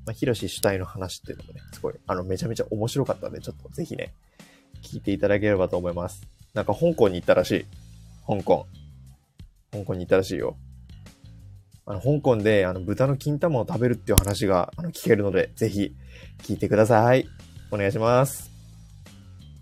[0.07, 4.15] まあ、ヒロシ主体の話っていうのもね、すごい、あの、めちゃめちゃ面白かったんで、ちょっとぜひね、
[4.83, 6.27] 聞いていただければと思います。
[6.55, 7.67] なんか香港に行ったらしい。
[8.27, 8.67] 香港。
[9.71, 10.57] 香港に行ったらしいよ。
[11.93, 15.95] あの、香港で、あの、豚の金玉を食べるっていう話が、あの、聞けるので、ぜひ、
[16.39, 17.29] 聞いてください。
[17.71, 18.51] お願いします。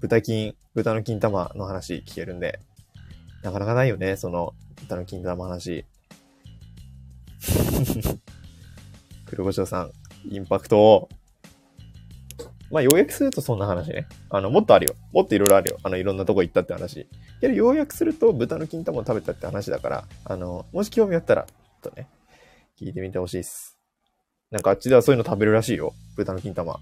[0.01, 2.61] 豚金、豚の金玉の話聞けるんで、
[3.43, 5.85] なかなかないよね、その、豚の金玉話。
[9.27, 9.91] 黒胡椒さん、
[10.31, 11.09] インパクトを。
[12.71, 14.07] まあ、要約するとそんな話ね。
[14.29, 14.95] あの、もっとあるよ。
[15.13, 15.79] もっといろいろあるよ。
[15.83, 17.09] あの、いろんなとこ行ったって話。
[17.41, 21.49] けど、要約すると豚の金玉を食べたって話だから、あの、もし興味あったら、
[21.83, 22.07] とね、
[22.81, 23.79] 聞いてみてほしいっす。
[24.51, 25.93] なんかあっちではそういうの食べるらしいよ。
[26.17, 26.81] 豚の金玉。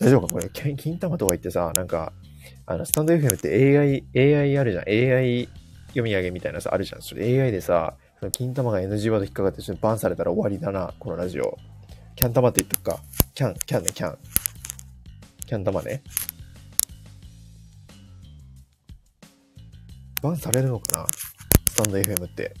[0.00, 2.12] 大丈夫かこれ、金玉とか言ってさ、なんか、
[2.66, 4.84] あの、スタンド FM って AI、AI あるじゃん。
[4.88, 5.48] AI
[5.88, 7.02] 読み上げみたいなさ、あるじゃん。
[7.02, 11.56] それ AI でさ、その金玉が NG ワード引っかかってバンされたら終わりだな、このラジオ。
[12.16, 13.00] キャン玉って言っとくか。
[13.34, 14.18] キャン、キャンね、キャン。
[15.46, 16.02] キャン玉ね。
[20.20, 21.06] バンされるのかな？
[21.68, 22.54] スタンド FM って。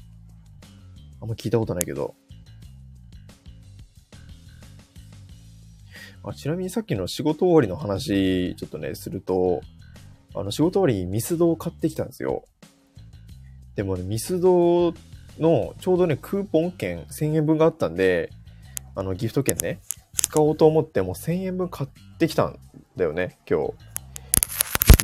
[1.20, 2.14] あんま聞いたことないけど。
[6.24, 9.60] あちなみにさっきの仕事終わりの話、ちょっとね、すると、
[10.34, 12.44] あの、仕事終わりにミスドを買ってきたんですよ。
[13.76, 14.92] でもね、ミスド
[15.38, 18.30] のちょうどね、クーポン券1000円分があったんで、
[18.94, 19.80] あの、ギフト券ね、
[20.12, 22.58] 使おうと思ってもう1000円分買ってきたん
[22.96, 23.68] だよね、今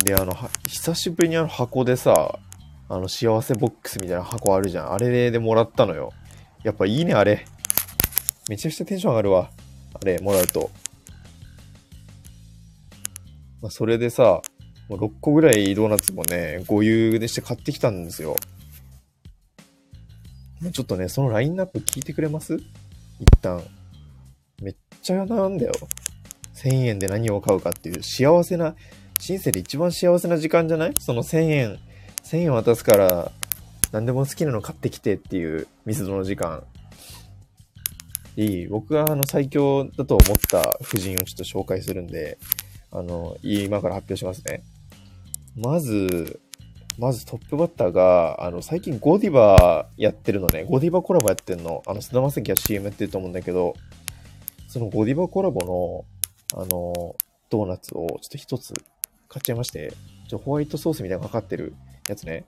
[0.01, 0.05] 日。
[0.05, 0.35] で、あの、
[0.67, 2.39] 久しぶりにあの箱でさ、
[2.89, 4.93] あの、幸せボックスみたいな箱あるじゃん。
[4.93, 6.13] あれでもらったのよ。
[6.63, 7.45] やっぱいいね、あれ。
[8.49, 9.51] めちゃくちゃテンション上がるわ。
[9.95, 10.71] あれ、もらうと。
[13.63, 14.43] まあ、それでさ、
[14.91, 18.37] もう6個ぐらいドーナツもね、ご優でして買ってきたんですよ。
[20.73, 22.57] ちょっとね、そのラインナップ聞いてくれます？
[23.19, 23.63] 一旦。
[24.63, 25.73] めっちゃなんだよ。
[26.55, 28.75] 1000円で何を買うかっていう幸せな、
[29.19, 30.95] 人生で一番幸せな時間じゃない？
[30.99, 31.79] その1000円
[32.25, 33.33] 1000円渡すから、
[33.93, 36.65] 何でも好きなの買ってきてっていうミスドの時間。
[38.37, 42.39] いい僕があの最強だと思った夫人をちょっと紹介するんで、
[42.91, 44.63] あの、今から発表しますね。
[45.57, 46.41] まず、
[46.99, 50.65] まずトップバッターが、あの、最近ゴディバやってるのね。
[50.65, 51.83] ゴディバコラボやってんの。
[51.87, 53.75] あの、菅田将暉は CM やってると思うんだけど、
[54.69, 56.07] そのゴディバコラボ
[56.55, 57.17] の、あの、
[57.51, 58.75] ドーナツをちょっと一つ
[59.29, 59.93] 買っちゃいまして、
[60.29, 61.75] ちょホワイトソースみたいなのかかってる
[62.09, 62.45] やつね、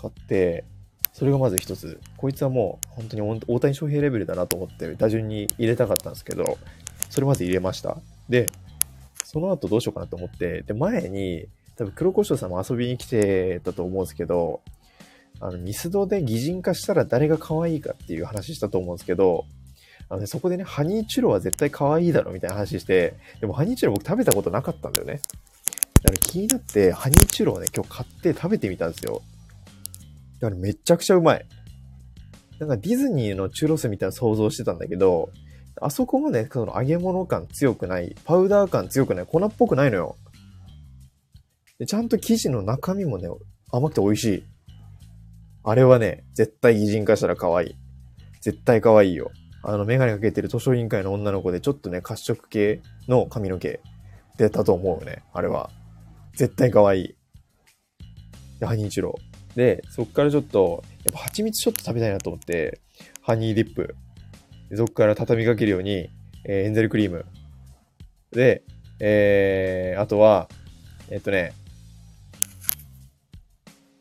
[0.00, 0.64] 買って、
[1.12, 2.00] それがまず一つ。
[2.16, 6.58] こいつはもう本当に大谷翔平レベルだなと思って打順に入れたかったんですけど、
[7.10, 7.98] それまず入れました。
[8.28, 8.46] で、
[9.24, 14.62] その後どうしようかなと思って、で、前に、多分黒胡椒さんも遊びに来てたと思うんですけど、
[15.40, 19.44] あの、ミスドで擬人化したら誰が可愛いかっていう話したと思うんですけど、
[20.08, 25.20] あのね、そこでね、ハニーチュロは絶対可愛いだろみたいな話して、でもハニーチュロ僕食べたことなかったんだよね。
[26.02, 29.22] だから気になって、ハニーチュロをね、今日買って食べてみたんですよ。
[30.40, 31.46] だからめちゃくちゃうまい。
[32.58, 35.30] なんかディズニーのチュロスみたいな想像してたんだけど、
[35.80, 40.16] あそこまでその揚げ物感強くない、パウダー感強くない、粉っぽくないのよ。
[41.78, 43.28] でちゃんと生地の中身もね、
[43.70, 44.44] 甘くて美味しい。
[45.62, 47.76] あれはね、絶対擬人化したら可愛い。
[48.40, 49.30] 絶対可愛いよ。
[49.62, 53.80] あの、メガネかけてる図書委員会の女の子で、ちょっとね、褐色系の髪の毛
[54.36, 55.22] 出たと思うよね。
[55.32, 55.70] あれは。
[56.38, 57.14] 絶対可愛い。
[58.60, 59.18] で、ハニーチュロ。
[59.56, 62.80] で、そっからちょっと、やっぱ蜂蜜ちょっと食べたいなと思って、
[63.22, 63.96] ハニーディップ。
[64.76, 66.10] そっから畳みかけるように、
[66.44, 67.26] えー、エンゼルクリーム。
[68.30, 68.62] で、
[69.00, 70.48] えー、あとは、
[71.10, 71.54] えっとね、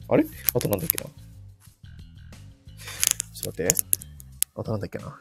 [0.07, 0.23] あれ？
[0.53, 1.09] あとなんだっけな？
[3.33, 3.75] ちょっと待って。
[4.53, 5.19] あとなんだっけな？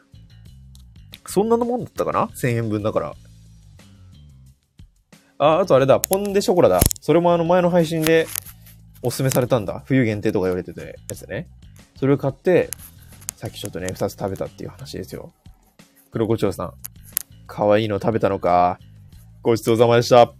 [1.25, 3.15] そんなのもんだったかな ?1000 円分だから。
[5.39, 6.79] あ、あとあれだ、ポンデショコラだ。
[6.99, 8.27] それもあの前の配信で
[9.01, 9.83] おすすめされたんだ。
[9.85, 11.47] 冬限定とか言われててやつね。
[11.97, 12.69] それを買って、
[13.35, 15.33] さっきちょっとね、二つ食べたっていう話ですよ。
[16.11, 16.73] 黒胡蝶さん。
[17.45, 18.79] 可愛いの食べたのか。
[19.43, 20.33] ごちそうさまでした。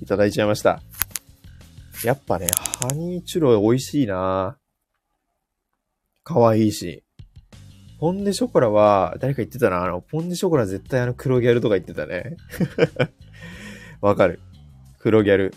[0.00, 0.80] いただいちゃいました。
[2.04, 2.48] やっぱね、
[2.80, 4.56] ハニーチュロ美味しいな
[6.24, 7.04] 可愛いし。
[8.00, 9.84] ポンデショコラは、誰か言ってたな。
[9.84, 12.36] あの、ポンデショコラ絶対あの黒ギャルとか言ってたね。
[14.02, 14.40] わかる。
[14.98, 15.54] 黒ギャル。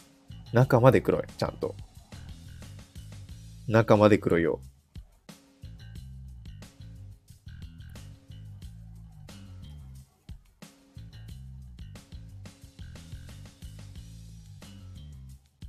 [0.54, 1.24] 中まで黒い。
[1.36, 1.76] ちゃんと。
[3.68, 4.60] 中まで黒いよ。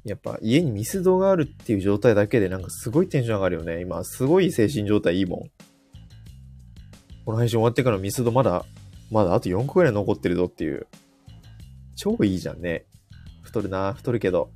[0.05, 3.81] やっぱ家にミスドがあるっていう状態だけでなんかすごいテンション上がるよね。
[3.81, 5.41] 今すごい精神状態いいもん。
[7.25, 8.67] この配信終わってからミスドまだ、
[9.11, 10.87] まだあと4個ぐらい残ってるぞっていう。
[11.97, 12.87] 超いいじゃんね。
[13.43, 14.53] 太るな、太るけど。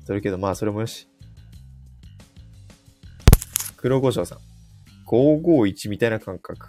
[0.00, 1.08] 太るけど、まあそれもよし。
[3.76, 4.38] 黒胡椒さん。
[5.06, 6.66] 551みたいな感覚。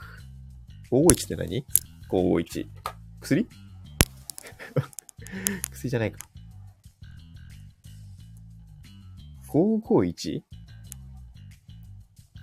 [0.91, 1.65] 551って何
[2.11, 2.67] ?551。
[3.21, 3.47] 薬？
[5.71, 6.19] 薬じゃないか。
[9.47, 10.41] 551?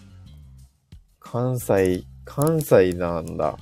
[1.20, 3.56] 関西、関西なんだ。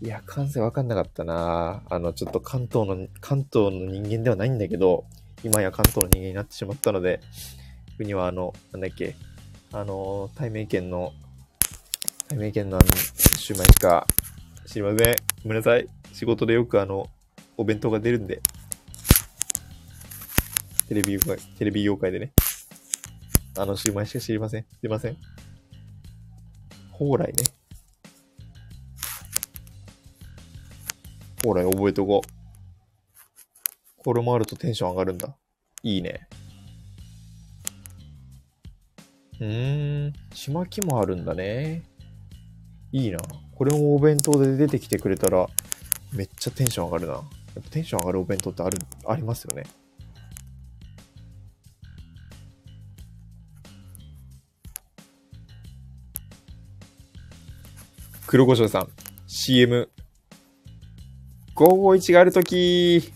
[0.00, 5.04] いや、関西わかんなかったなあの、ちょっと関東の、関東の人間ではないんだけど、
[5.42, 7.20] 今や関東の人間になってしまったので、
[7.98, 9.16] 国はあの、なんだっけ、
[9.70, 11.12] あの、対面県の、
[12.28, 14.06] 対面県のあの、シューマイしか
[14.64, 15.14] 知りません。
[15.42, 15.86] ごめんなさい。
[16.14, 17.10] 仕事でよくあの、
[17.58, 18.40] お弁当が出るんで。
[20.88, 22.32] テレビ業界、テレビ業界でね。
[23.56, 24.62] あのシューマイしか知りません。
[24.62, 25.16] すいません。
[26.92, 27.44] 蓬莱ね。
[31.42, 34.02] 蓬莱覚えとこう。
[34.02, 35.36] これもあるとテンション上がるんだ。
[35.82, 36.28] いいね。
[39.40, 41.82] うーん、ちまきもあるんだね。
[42.92, 43.18] いいな。
[43.54, 45.46] これもお弁当で出てきてくれたら、
[46.12, 47.12] めっちゃテンション上がるな。
[47.14, 47.24] やっ
[47.62, 49.64] ぱテンション上がるお弁当ってある、ありますよね。
[58.34, 58.88] 黒胡椒さん、
[59.28, 59.88] CM。
[61.54, 63.12] 551があるとき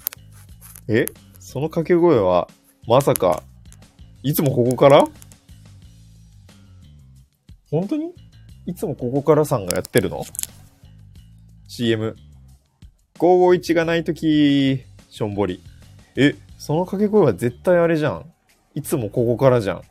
[0.87, 1.07] え？
[1.41, 2.47] その掛け声は、
[2.87, 3.43] まさか、
[4.23, 5.05] いつもここから？
[7.69, 8.13] 本当に？
[8.67, 10.25] いつもここからさんがやってるの
[11.67, 12.15] ?CM。
[13.19, 15.61] 551がないとき、しょんぼり。
[16.15, 18.33] え、その掛け声は絶対あれじゃん。
[18.77, 19.83] いつもここからじゃん。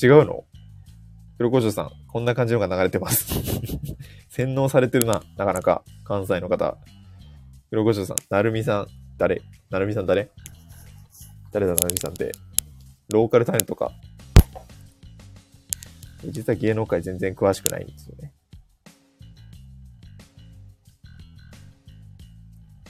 [0.00, 0.44] 違うの？
[1.38, 3.51] 黒胡椒さん、こんな感じのが流れてます
[4.34, 5.84] 洗脳されてるな、なかなか。
[6.04, 6.78] 関西の方。
[7.68, 8.86] 黒胡椒さん、なるみさん、
[9.18, 9.42] 誰？
[9.68, 10.30] なるみさん誰？
[11.52, 12.32] 誰だ、なるみさんって。
[13.10, 13.92] ローカルタレントか。
[16.24, 18.32] 実は芸能界全然詳しくないんですよね。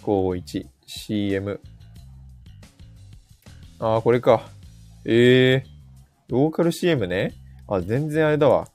[0.03, 1.61] 51、CM。
[3.81, 4.49] ああ、これか。
[5.05, 7.35] ええー、ローカル CM ね。
[7.67, 8.69] あ、全然あれだわ。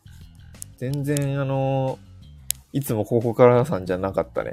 [0.76, 1.97] 全然あの、
[2.78, 4.51] いつもここからさんじゃなかったね。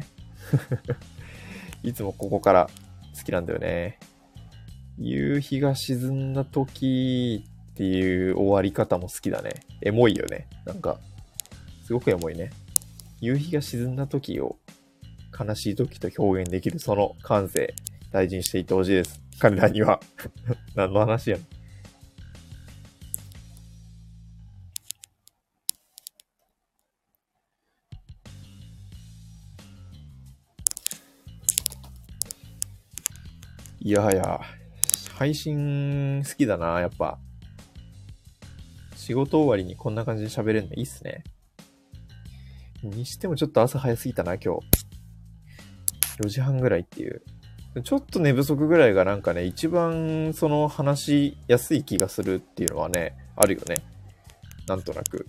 [1.85, 2.71] いつもここから
[3.15, 3.99] 好きなんだよね。
[4.97, 9.51] 夕日が沈んだ時っていう終わり方も好きだね。
[9.83, 10.49] エモいよね。
[10.65, 10.99] なんか、
[11.85, 12.49] すごくエモいね。
[13.21, 14.57] 夕日が沈んだ時を
[15.39, 17.75] 悲しい時と表現できるその感性、
[18.11, 19.21] 大事にしていってほしいです。
[19.39, 20.01] 彼らには。
[20.75, 21.41] 何の話やん。
[33.87, 34.41] いやはや、
[35.13, 37.19] 配信好きだな、やっぱ。
[38.97, 41.23] 仕事終わりにこんな感じで喋れるのいいっすね。
[42.83, 44.61] にしてもちょっと朝早すぎたな、今日。
[46.23, 47.23] 4時半ぐらいっていう。
[47.83, 53.83] ちょっと寝不足ぐらいがなんかね、一番その話しやすい気がするっていうのはね、あるよね。
[54.67, 55.27] なんとなく。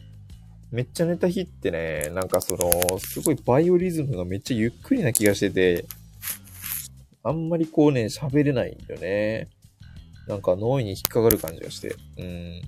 [0.72, 5.86] めっちゃ寝た日ってね、なんかその、すごいバイオリズムがめっちゃゆっくりな気がしてて、
[7.28, 9.50] あんまりこうね、喋れないんだよね。
[10.28, 11.96] なんか脳に引っかかる感じがして。
[12.20, 12.62] うん。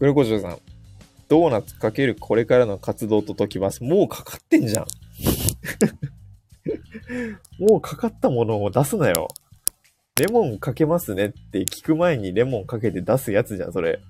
[0.00, 0.58] 黒子城さん、
[1.28, 3.84] ドーナツかけるこれからの活動と解きます。
[3.84, 4.86] もうかかってんじゃん。
[7.64, 9.28] もうかかったものを出すなよ。
[10.18, 14.00] レモンかけますねって聞く前にレモンかけて出すやつじゃん、それ。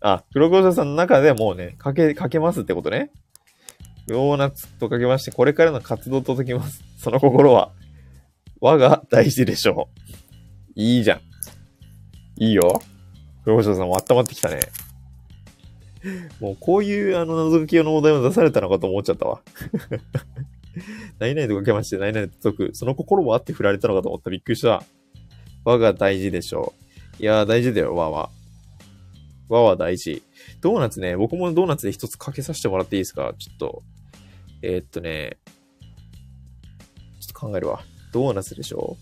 [0.00, 3.12] あ、黒子城さんの中でもうね、かけ、かけますってことね。
[4.06, 6.82] ドーナツとかけまして、これからの活動と解きます。
[6.98, 7.72] その心は、
[8.60, 10.00] 我が大事でしょう。
[10.74, 11.20] いいじゃん。
[12.42, 12.82] いいよ。
[13.44, 14.60] 黒星さんも温まってきたね。
[16.40, 19.40] もうこういうあの謎解き用のお題を出されたのかと思っちゃったわ。
[21.18, 22.74] 何々とかけまして、何々と解く。
[22.74, 24.30] その心もあって振られたのかと思った。
[24.30, 24.82] びっくりした。
[25.64, 26.72] 和が大事でしょ
[27.20, 27.22] う。
[27.22, 28.30] いやー大事だよ、和は。
[29.48, 30.22] 和は大事。
[30.60, 33.34] ドーナツね、僕もドーナツで一つかけさせてもらっていいですか？
[33.38, 33.82] ちょっと。
[34.62, 35.38] えー、っとね、
[37.20, 37.80] ちょっと考えるわ。
[38.12, 38.96] ドーナツでしょ？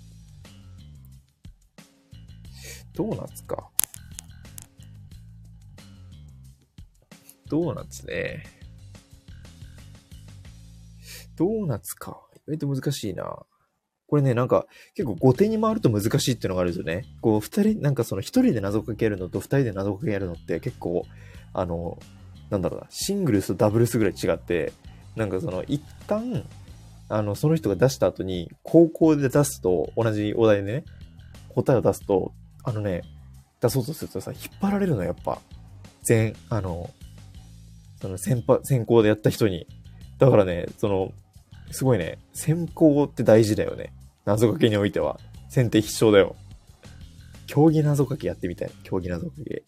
[2.95, 3.69] ドーナツか。
[7.49, 8.45] ドーナツね。
[11.37, 12.21] ドーナツか。
[12.47, 13.45] 意外と難しいな。
[14.07, 17.05] これね、なんか、結構後手に回ると難しいっていうのがあるんですよね。
[17.21, 21.05] こう、二人、なんかその一人で謎かけるのと二人で謎かけるのって結構、
[21.53, 21.99] あの、
[22.51, 24.73] なんだろうな、シングルスとダブルスぐらい違って、
[25.17, 26.45] なんかその、一旦、
[27.09, 30.85] あの、その人が出した後に、高校で出すと、同じお題でね、
[31.49, 32.33] 答えを出すと、
[32.63, 33.03] あのね、
[33.61, 35.41] 出そうとするとさ、引っ張られるの、やっぱ。
[36.03, 36.91] 全、あの、
[38.01, 39.67] その先輩、先行でやった人に。
[40.19, 41.13] だからね、その、
[41.71, 43.93] すごいね、先行って大事だよね。
[44.25, 45.19] 謎かけにおいては。
[45.49, 46.37] 先手必勝だよ。
[47.47, 48.71] 競技謎かけやってみたい。
[48.85, 49.65] 競技謎かけ。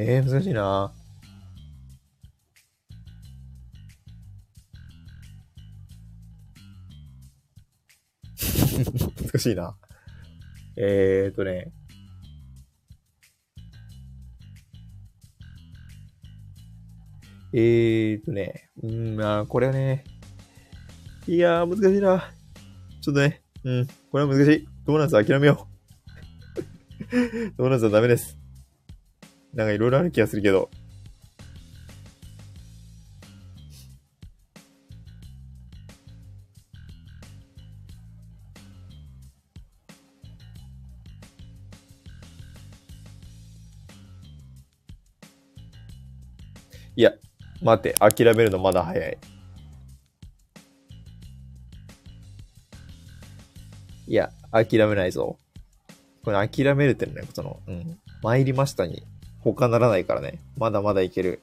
[0.00, 0.92] えー、難しいな
[9.26, 9.76] 難しいな。
[10.76, 11.72] えーとね。
[17.52, 18.70] えーとね。
[18.80, 20.04] うん、まあ、これはね。
[21.26, 22.30] いやー、難しいな。
[23.00, 23.42] ちょっとね。
[23.64, 24.68] うん、これは難しい。
[24.86, 25.66] ドーナツ諦めよ
[27.50, 27.52] う。
[27.58, 28.37] ドーナツはダメです。
[29.58, 30.70] なんかいろいろある気がするけど。
[46.94, 47.14] いや、
[47.60, 49.18] 待って、諦めるのまだ早い。
[54.06, 55.36] いや、諦めないぞ。
[56.22, 57.98] これ諦めるってね、その、うん。
[58.22, 59.02] 参りましたに
[59.40, 60.40] 他ならないからね。
[60.56, 61.42] まだまだいける。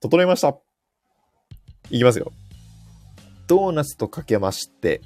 [0.00, 0.56] 整いました。
[1.90, 2.32] いきますよ。
[3.46, 5.00] ドーナツとかけまして、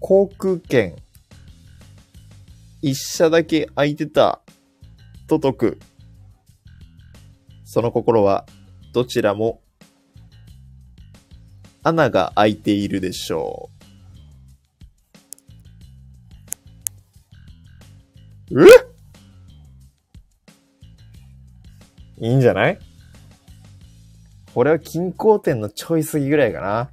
[0.00, 0.94] 航空券、
[2.82, 4.40] 一社だけ空いてた、
[5.26, 5.78] と解く。
[7.64, 8.46] その心は、
[8.92, 9.60] どちらも
[11.86, 13.70] 穴が開いているでしょ
[18.50, 18.60] う。
[18.60, 18.66] え？
[22.26, 22.78] いいんじゃない？
[24.52, 26.90] これは均衡点のちょいすぎぐらいかな。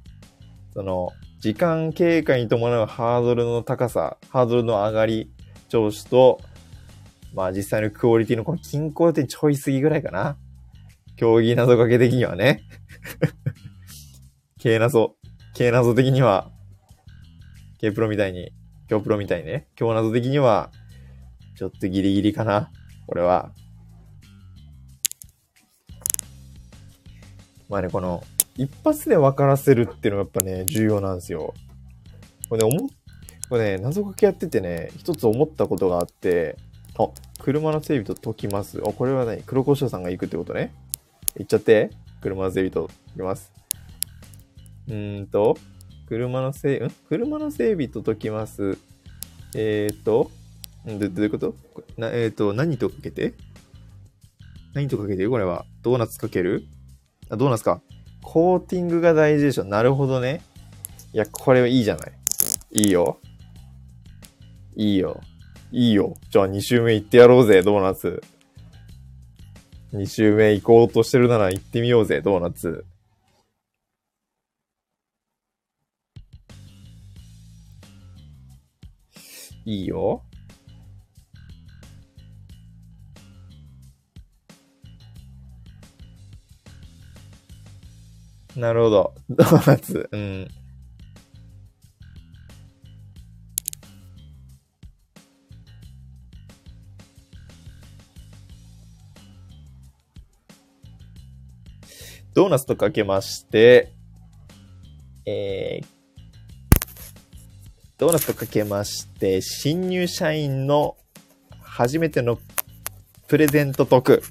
[0.74, 5.32] その、時間経過に伴うハードルの高さ、ハードルの上がり、
[5.68, 6.40] 調子と、
[7.34, 10.36] まあ実際のクオリティのこの均衡点ちょいすぎぐらいかな。
[11.16, 12.62] 競技謎かけ的にはね。
[14.64, 15.14] K 謎、
[15.52, 16.50] K 謎的には、
[17.82, 18.50] K プロみたいに、
[18.88, 20.70] 今日プロみたいにね、今日謎的には、
[21.54, 22.70] ちょっとギリギリかな。
[23.06, 23.52] これは。
[27.68, 28.24] まあね、この、
[28.56, 31.52] 一発で分からせるっていうのがやっぱね、重要なんですよ。
[32.48, 32.88] これね、思、
[33.50, 36.56] これね、謎かけやっててね、一つ思ったことがあって、
[36.98, 37.08] あ、
[37.38, 38.80] 車の整備と解きます。
[38.80, 40.72] あ、これはね、黒胡椒さんが行くってことね。
[41.36, 41.90] 行っちゃって。
[42.22, 43.63] 車の整備と解きます。
[44.88, 45.56] うんと、
[46.06, 46.92] 車の整備、ん？
[47.08, 48.78] 車の整備と解きます。
[49.54, 50.30] えーと、
[50.86, 51.54] どどういうこと？
[51.96, 53.34] なえーと、何とかけて？
[54.74, 55.26] 何とかけて？
[55.28, 55.64] これは。
[55.82, 56.64] ドーナツかける？
[57.30, 57.80] あ、ドーナツか。
[58.22, 59.64] コーティングが大事でしょ。
[59.64, 60.42] なるほどね。
[61.12, 62.12] いや、これはいいじゃない。
[62.72, 63.20] いいよ。
[64.76, 65.20] いいよ。
[65.70, 66.16] いいよ。
[66.30, 68.22] じゃあ2周目行ってやろうぜ、ドーナツ。
[69.92, 72.84] 2周目行こうとしてるなら行ってみようぜ、ドーナツ。
[79.64, 80.22] いいよ。
[88.56, 89.14] なるほど。
[89.28, 90.08] ドーナツ。
[90.12, 90.48] うん。
[102.34, 103.92] ドーナツとかけまして、
[105.24, 105.93] えー、
[107.96, 110.96] ドーナツとかけまして、新入社員の
[111.62, 112.38] 初めての
[113.28, 114.22] プレゼント得。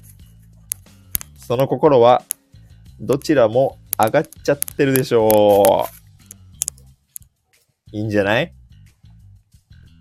[1.38, 2.22] その心は、
[3.00, 5.86] どちらも上がっちゃってるでしょ
[7.92, 7.96] う。
[7.96, 8.52] いいんじゃない？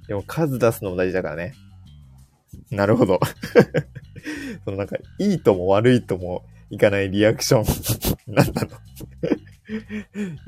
[0.07, 1.53] でも数出すのも大事だからね。
[2.70, 3.20] なるほど。
[4.66, 7.66] そのなんか、いいとも悪いともいかないリアクション。
[8.28, 8.70] なんなの？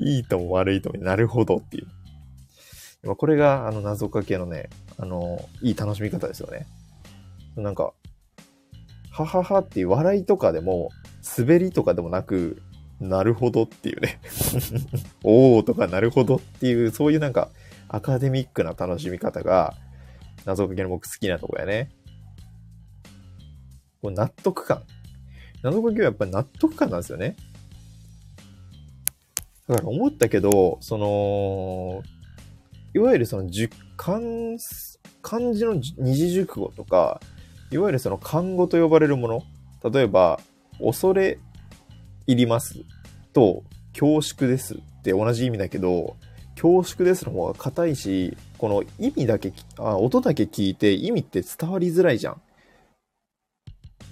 [0.00, 1.86] いいとも悪いとも、なるほどっていう。
[3.14, 6.66] これが、あの、謎かけのね、あの、いい楽しみ方ですよね。
[7.56, 7.92] なんか、
[9.10, 10.90] はははっていう笑いとかでも、
[11.38, 12.62] 滑りとかでもなく、
[13.00, 14.20] なるほどっていうね
[15.22, 17.50] おーとかなるほどっていう、そういうなんか、
[17.88, 19.74] アカデミックな楽しみ方が、
[20.44, 21.90] 謎かけの僕好きなとこやね。
[24.02, 24.82] こう納得感。
[25.62, 27.36] 謎かけはやっぱり納得感なんですよね。
[29.68, 32.02] だから思ったけど、その、
[32.96, 33.50] いわゆるその、
[33.98, 34.20] 漢、
[35.20, 37.20] 漢字の二字熟語とか、
[37.70, 39.42] いわゆるその漢語と呼ばれるもの、
[39.92, 40.40] 例えば、
[40.82, 41.38] 恐れ
[42.26, 42.86] 入ります
[43.34, 46.16] と、恐縮ですって同じ意味だけど、
[46.54, 52.40] 恐縮ですの方が硬いし、この意味だけ、あ、音だけ聞いて意味って伝わりづらいじゃん。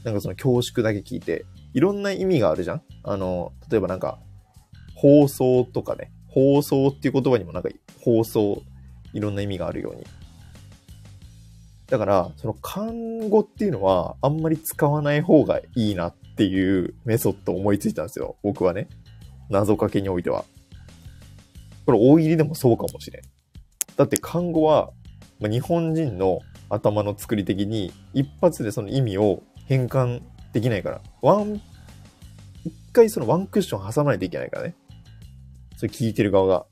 [0.05, 4.19] なんかその恐縮だけ聞いて、いろんな意味があるじゃんあの、例えばなんか、
[4.95, 7.71] 放送とかね、放送っていう言葉にもなんか、
[8.03, 8.63] 放送、
[9.15, 10.05] いろんな意味があるように。
[11.87, 12.93] だから、その漢
[13.29, 18.37] 語っていうのは、あんまり使わない方がいいなっていうメソッドを思いついたんですよ。
[18.43, 18.89] 僕はね。
[19.49, 20.45] 謎かけにおいては。
[21.87, 23.23] これ大喜利でもそうかもしれん。
[23.97, 24.91] だって漢語は、
[25.39, 31.01] まあ、日本人の頭の作り的に一発でその意味を変換できないから。
[31.21, 31.61] ワン、
[32.65, 34.75] 一回そのワンクッション挟まないといけないからね。
[35.77, 36.67] それ聞いてる側が。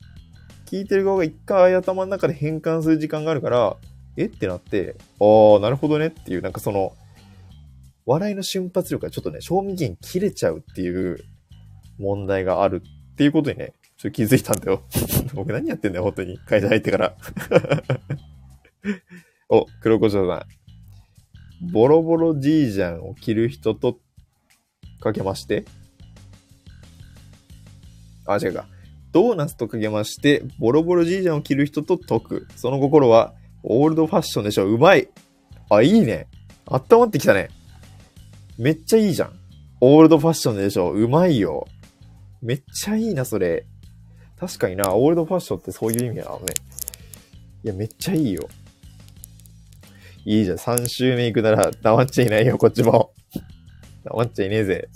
[0.72, 3.76] 聞いてる側が一回頭の中で変換する時間があるから、
[4.16, 4.24] え？
[4.24, 6.94] ってなって、ああ、なるほどねっていう、なんかその、
[8.06, 11.22] 笑いの瞬発力がちょっとね、賞味期限切れちゃうっていう
[11.98, 14.82] 問題があるっていうことにね、ちょっと気づいたんだよ。
[15.34, 16.38] 僕何やってんだよ、本当に。
[16.38, 17.16] 会社入ってから
[19.50, 20.46] お、黒胡椒さ
[21.66, 21.70] ん。
[21.70, 24.00] ボロボロじいじゃんを着る人と
[25.00, 25.66] かけまして、
[28.24, 28.71] あ、違うか。
[29.12, 32.48] ドーナツとかけまして、ボロボロじいじゃんを着る人と解く。
[32.56, 34.66] その心は、オールドファッションでしょ。
[34.66, 35.08] うまい。
[35.68, 36.26] あ、いいね。
[36.66, 37.48] あったまってきたね。
[38.58, 39.32] めっちゃいいじゃん。
[39.80, 40.90] オールドファッションでしょ。
[40.90, 41.66] うまいよ。
[42.40, 43.66] めっちゃいいな、それ。
[44.38, 46.54] 確かにな、オールドファッションってそういう意味なのね。
[47.64, 48.48] いや、めっちゃいいよ。
[50.24, 50.56] いいじゃん。
[50.56, 53.12] 3周目行くなら黙っちゃいないよ、こっちも。
[54.04, 54.88] 黙っちゃいねえぜ。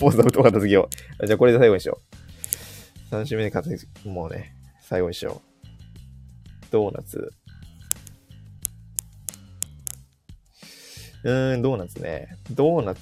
[0.00, 0.88] もう座布団片付けよ
[1.20, 1.26] う。
[1.26, 2.17] じゃあこれで最後にしよう。
[3.10, 6.66] 3周目で片付け、もうね、最後にしよう。
[6.70, 7.32] ドーナツ。
[11.24, 12.36] うーん、ドーナツね。
[12.50, 13.00] ドーナツ。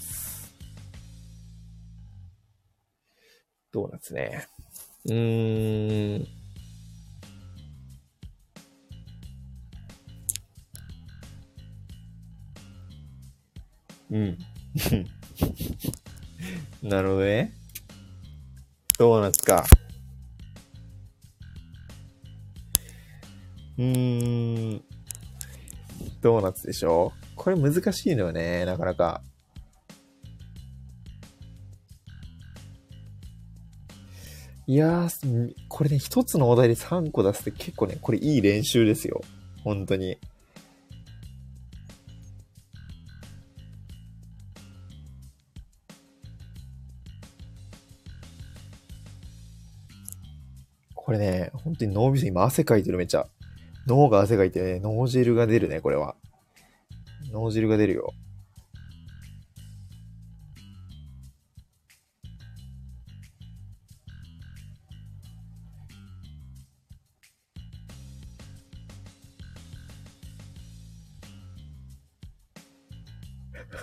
[3.73, 4.47] ドーナツね。
[5.07, 6.27] うーん。
[14.13, 14.39] うん。
[16.89, 17.53] なるほどね。
[18.99, 19.67] ドーナツか。
[23.79, 24.83] うん。
[26.23, 27.13] ドーナツでしょ？
[27.35, 29.23] これ難しいのよね、なかなか。
[34.69, 39.21] いやー、これね、一つのお題で3個出すって結構ね、これいい練習ですよ。
[39.63, 40.19] 本当に。
[50.95, 53.29] これね、本当に脳みそ今汗かいてるめちゃ。
[53.87, 56.17] 脳が汗かいてね、脳汁が出るね、これは。
[57.33, 58.13] 脳汁が出るよ。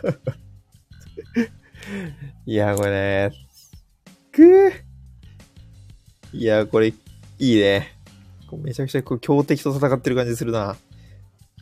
[2.46, 3.32] いや、これね、
[4.34, 4.74] くぅ
[6.34, 6.94] いや、これ、い
[7.40, 8.03] いね。
[8.58, 10.76] めちゃくちゃこう強敵と戦ってる感じするな。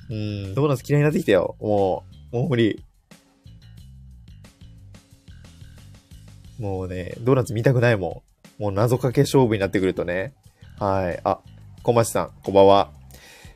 [0.10, 1.56] うん、ドーナツ嫌いになってきたよ。
[1.60, 2.84] もう、もう無理。
[6.60, 8.24] もうね、ドーナツ見たくないも
[8.60, 8.62] ん。
[8.62, 10.34] もう謎かけ勝負になってくるとね。
[10.80, 11.20] はい。
[11.24, 11.39] あ、
[11.84, 12.92] 小町さん、こんばんは。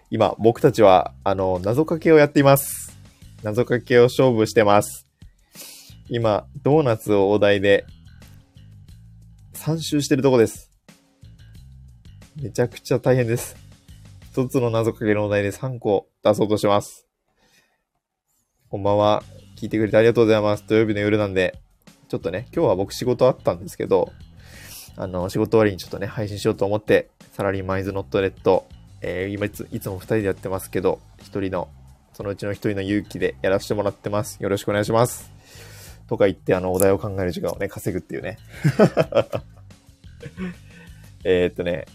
[0.09, 2.97] 今、僕たちは、あの、謎かけをやっています。
[3.43, 5.07] 謎かけを勝負してます。
[6.09, 7.85] 今、ドーナツをお題で、
[9.53, 10.64] 3周してるとこです。
[12.41, 13.55] めちゃくちゃ大変です。
[14.33, 17.07] 一つの謎かけのお題で3個出そうとします。
[18.67, 19.23] こんばんは。
[19.55, 20.65] 聞いてくれてありがとうございます。
[20.67, 21.57] 土曜日の夜なんで、
[22.09, 24.11] ちょっとね、今日は僕仕事あったんですけど、
[24.97, 28.67] あの、仕事終わりにちょっとね、配信しようと思って、サラリーマンイズノットレッド、
[29.01, 31.69] えー、今いついつも2人でやってますけど、1人の、
[32.11, 34.43] そのうちの1人の勇気でやらせてもらってます。
[34.43, 35.31] よろしくお願いします。
[36.09, 38.39] とか言って、あの、お題を考える時間をね、稼ぐっていうね。
[41.23, 41.85] えーっとね、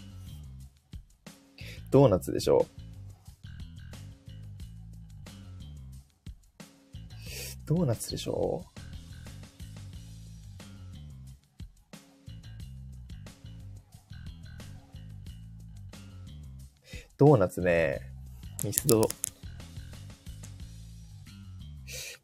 [1.91, 2.65] ドーナツでしょ？
[7.65, 8.63] ドーナツでしょ？
[17.17, 18.01] ドーナツね、
[18.63, 19.01] ミスド。
[19.01, 19.03] う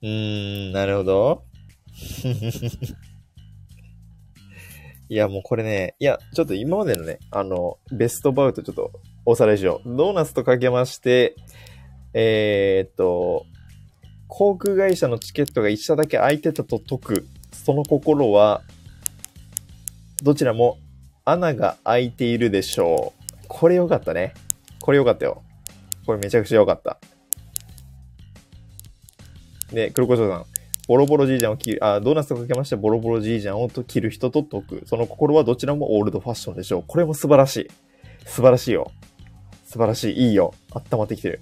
[0.02, 1.44] ーん、なるほど。
[5.10, 9.98] いや、もうこれね、いや、ちょっと今までのね、あの、ベストバウトちょっとおさらいしよう。
[9.98, 11.36] ドーナツとかけまして、
[12.14, 13.46] えー、っと、
[14.30, 18.62] 航空会社のチケットが一社だけ空いてたと解く、その心は、
[20.24, 20.78] どちらも
[21.26, 23.46] 穴が開いているでしょう。
[23.50, 24.34] これよかったね。
[24.80, 25.44] これよかったよ。
[26.06, 26.98] これめちゃくちゃよかった。
[29.74, 30.46] で、黒胡椒さん。
[30.88, 34.84] ボロボロじいちゃんを切る、あ、ドーナツとかけましてボロボロじいちゃんをと切る人と解く。
[34.86, 36.84] その心はどちらもオールドファッションでしょう。
[36.88, 37.68] これも素晴らしい。
[38.26, 38.90] 素晴らしいよ。
[39.68, 40.30] 素晴らしい。
[40.30, 40.54] いいよ。
[40.72, 41.42] 温まってきてる。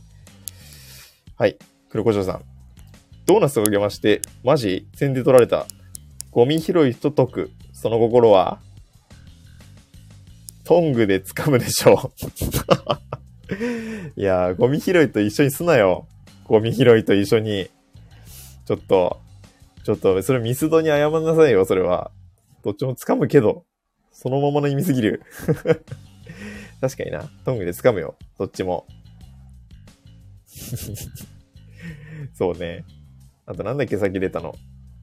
[1.38, 1.58] はい。
[1.90, 2.42] 黒胡椒さん。
[3.28, 5.68] ドーナツとかけまして、マジ先で取られた。
[6.32, 7.52] ゴミ拾い人解く。
[7.72, 8.60] その心は
[10.64, 12.22] トングで掴むでしょう。
[14.20, 16.08] いやー、ゴミ拾いと一緒にすなよ。
[16.46, 17.70] ゴミ拾いと一緒に。
[18.66, 19.22] ちょっと、
[19.84, 22.10] ちょっと、それミスドに謝んなさいよ、それは。
[22.64, 23.66] どっちも掴むけど、
[24.12, 25.22] そのままの意味すぎる。
[26.86, 27.24] 確かにな。
[27.44, 28.16] トングで掴むよ。
[28.38, 28.86] どっちも。
[32.36, 32.86] そうね。
[33.48, 34.56] あとなんだっけ、さっき出たの。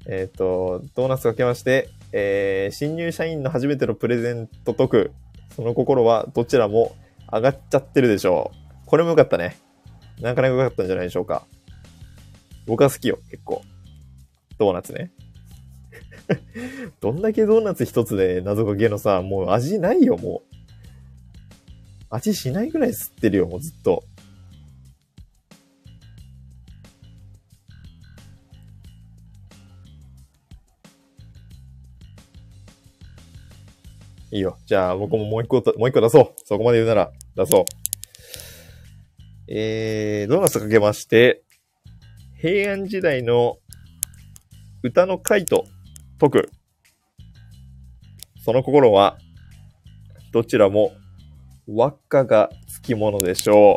[0.06, 5.12] えっ、と、ドーナツかけまして、えー、新入社員の初めてのプレゼント解く。
[5.56, 6.94] その心はどちらも
[7.32, 8.86] 上がっちゃってるでしょう。
[8.86, 9.56] これもよかったね。
[10.20, 11.46] なかなか良かったんじゃないでしょうか。
[12.64, 13.62] 僕は好きよ、結構。
[14.56, 15.10] ドーナツね。
[17.00, 20.61] どんだけドーナツ一つで謎かけのさ、もう味ないよ、もう。
[22.14, 24.04] 味しないぐらい吸ってるよ、もうずっと。
[34.30, 34.58] いいよ。
[34.66, 36.40] じゃあ、僕ももう一個、もう一個出そう。
[36.44, 37.64] そこまで言うなら、出そう。
[39.48, 41.42] えー、ドーナツかけまして、
[42.38, 43.56] 平安時代の
[44.82, 45.64] 歌の回と
[46.20, 46.50] 解く。
[48.44, 49.16] その心は、
[50.32, 50.92] どちらも
[51.68, 53.76] 輪っかがつきものでしょ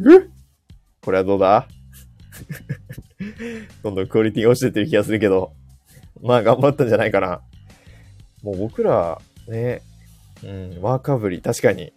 [0.00, 0.12] う。
[0.12, 0.28] え？
[1.02, 1.68] これはどうだ？
[3.82, 5.52] どんどんクオリティが落ちてってる気がするけど。
[6.20, 7.42] まあ頑張ったんじゃないかな。
[8.42, 9.82] もう僕ら、ね、
[10.42, 11.92] うん、ワーカブリ、確かに。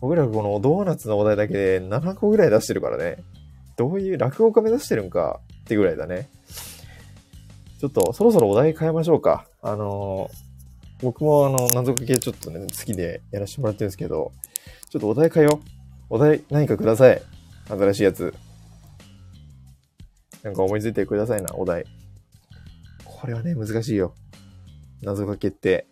[0.00, 3.24] 僕らこのドーナツのお題だけで7個ぐらい出してるからね。
[3.76, 6.28] どういう落語家目指してるんかってぐらいだね。
[7.80, 9.46] ちょっとそろそろお題変えましょうか。
[9.62, 10.43] あのー
[11.00, 14.32] 僕もあの、謎かけちょっとね、好きでやらせてもらってるんですけど、
[14.90, 15.68] ちょっとお題変えよう。
[16.10, 17.20] お題何かください。
[17.68, 18.34] 新しいやつ。
[20.42, 21.84] なんか思いついてくださいな、お題。
[23.04, 24.14] これはね、難しいよ。
[25.02, 25.86] 謎かけって。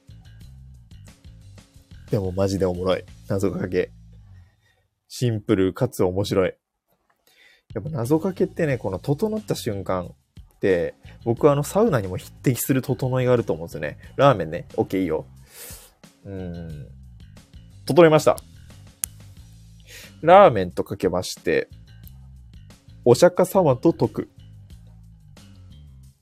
[2.11, 3.05] でもマジでおもろい。
[3.28, 3.90] 謎かけ。
[5.09, 6.55] シンプルかつ面白い。
[7.74, 10.14] やっぱ謎かけってね、この整った瞬間、
[11.25, 13.99] 僕はあのサウナにも匹敵する整いがあると思うんですよね。
[14.17, 14.67] ラーメンね。
[14.75, 15.27] OK いいよ。
[16.25, 16.89] うん。
[17.85, 18.37] 整いました。
[20.21, 21.69] ラーメンとかけまして、
[23.05, 24.29] お釈迦様と解く。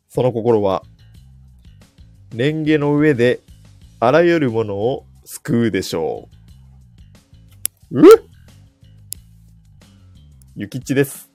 [0.08, 0.82] その心は、
[2.34, 3.40] レンゲの上で
[3.98, 6.28] あらゆるものを救うでしょ
[7.90, 8.00] う。
[8.00, 8.06] うっ？
[10.56, 11.29] ゆきちです。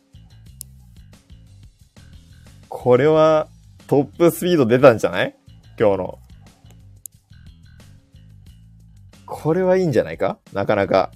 [2.86, 3.48] これは
[3.88, 5.36] トップスピード出たんじゃない？
[5.80, 6.20] 今日の。
[9.26, 10.38] これはいいんじゃないか？
[10.54, 11.10] なかなか。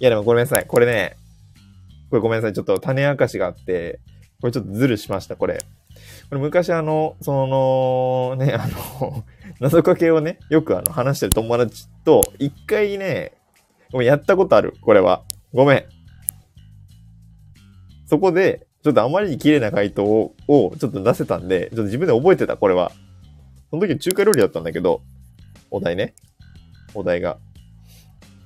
[0.00, 0.66] いやでもごめんなさい。
[0.66, 1.16] これね、
[2.10, 2.54] これごめんなさい。
[2.54, 4.00] ちょっと種明かしがあって、
[4.40, 5.58] これちょっとズルしました、これ。
[6.28, 8.66] これ昔あの、その、ね、あ
[9.00, 9.24] の、
[9.60, 13.34] 謎かけをね、よくあの話してる友達と、一回ね、
[13.92, 15.22] ごめん、やったことある、これは。
[15.52, 15.84] ごめん。
[18.06, 22.92] そこで、ちょっとあまりに綺麗な回答を、ちょっと出せたんで、ちょっと自分で覚えてた、これは。
[23.70, 25.00] その時中華料理だったんだけど、
[25.70, 26.14] お題ね。
[26.92, 27.38] お題が。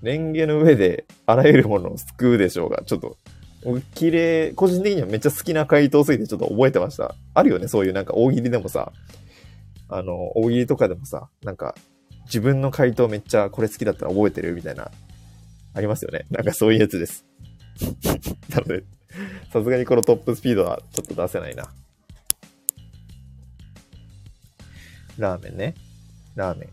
[0.00, 3.16] レンゲの上であらゆるものを救うでしょうが、ちょっと、
[3.64, 7.16] 僕綺麗、個人的にはめっちゃ好きな回答すぎてちょっと覚えてました。
[7.34, 8.92] あるよね、そういうなんか大喜利でもさ、
[9.88, 11.74] あの、大喜利とかでもさ、なんか、
[12.26, 14.92] 自分の回答めっちゃこれ好きだったら覚えてるみたいな、
[15.74, 16.26] ありますよね。
[16.30, 17.26] なんかそういうやつです。
[18.54, 18.84] なので、
[19.52, 21.68] さすがにこのトップスピードはちょっと出せないな。
[25.18, 25.74] ラーメンね。
[26.34, 26.68] ラーメン。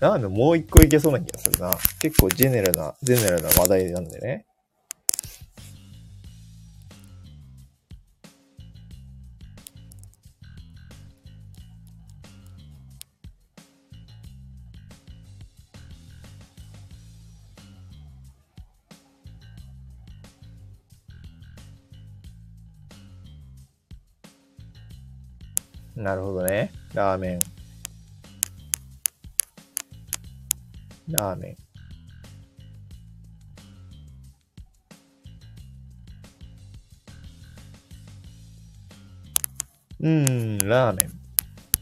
[0.00, 1.76] ラーメンもう一個いけそうな気がするな。
[2.00, 4.46] 結構ジェネラルな、ジェネラルな話題なんでね。
[26.14, 26.70] なるほどね。
[26.92, 27.40] ラーメン。
[31.10, 31.56] ラーメン。
[39.98, 41.10] うーん、ラーメン。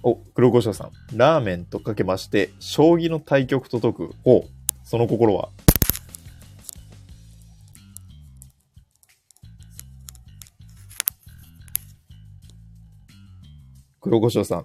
[0.02, 0.92] お、黒胡椒さん。
[1.14, 4.14] ラーメンとかけまして、将棋の対局と解く。
[4.24, 4.46] お
[4.82, 5.50] その心は？
[14.12, 14.56] 黒胡椒さ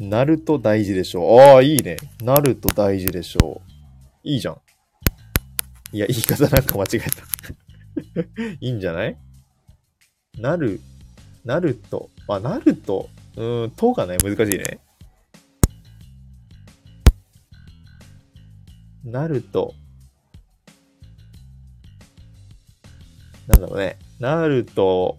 [0.00, 0.08] ん。
[0.08, 1.38] なると大事でしょう。
[1.38, 1.96] ああ、いいね。
[2.22, 3.70] なると大事でしょう。
[4.22, 4.56] いいじゃん。
[5.92, 8.24] いや、言い方なんか間違えた。
[8.60, 9.18] いいんじゃない？
[10.38, 10.80] なる、
[11.44, 12.08] なると。
[12.28, 14.80] あ、なると、うん、とがね、難しいね。
[19.04, 19.74] なると、
[23.48, 23.98] なんだろうね。
[24.18, 25.18] なると、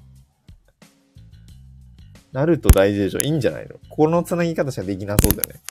[2.36, 3.22] なると大事でしょ。
[3.22, 3.76] いいんじゃないの？
[3.88, 5.62] このつなぎ方しかできなそうだよね。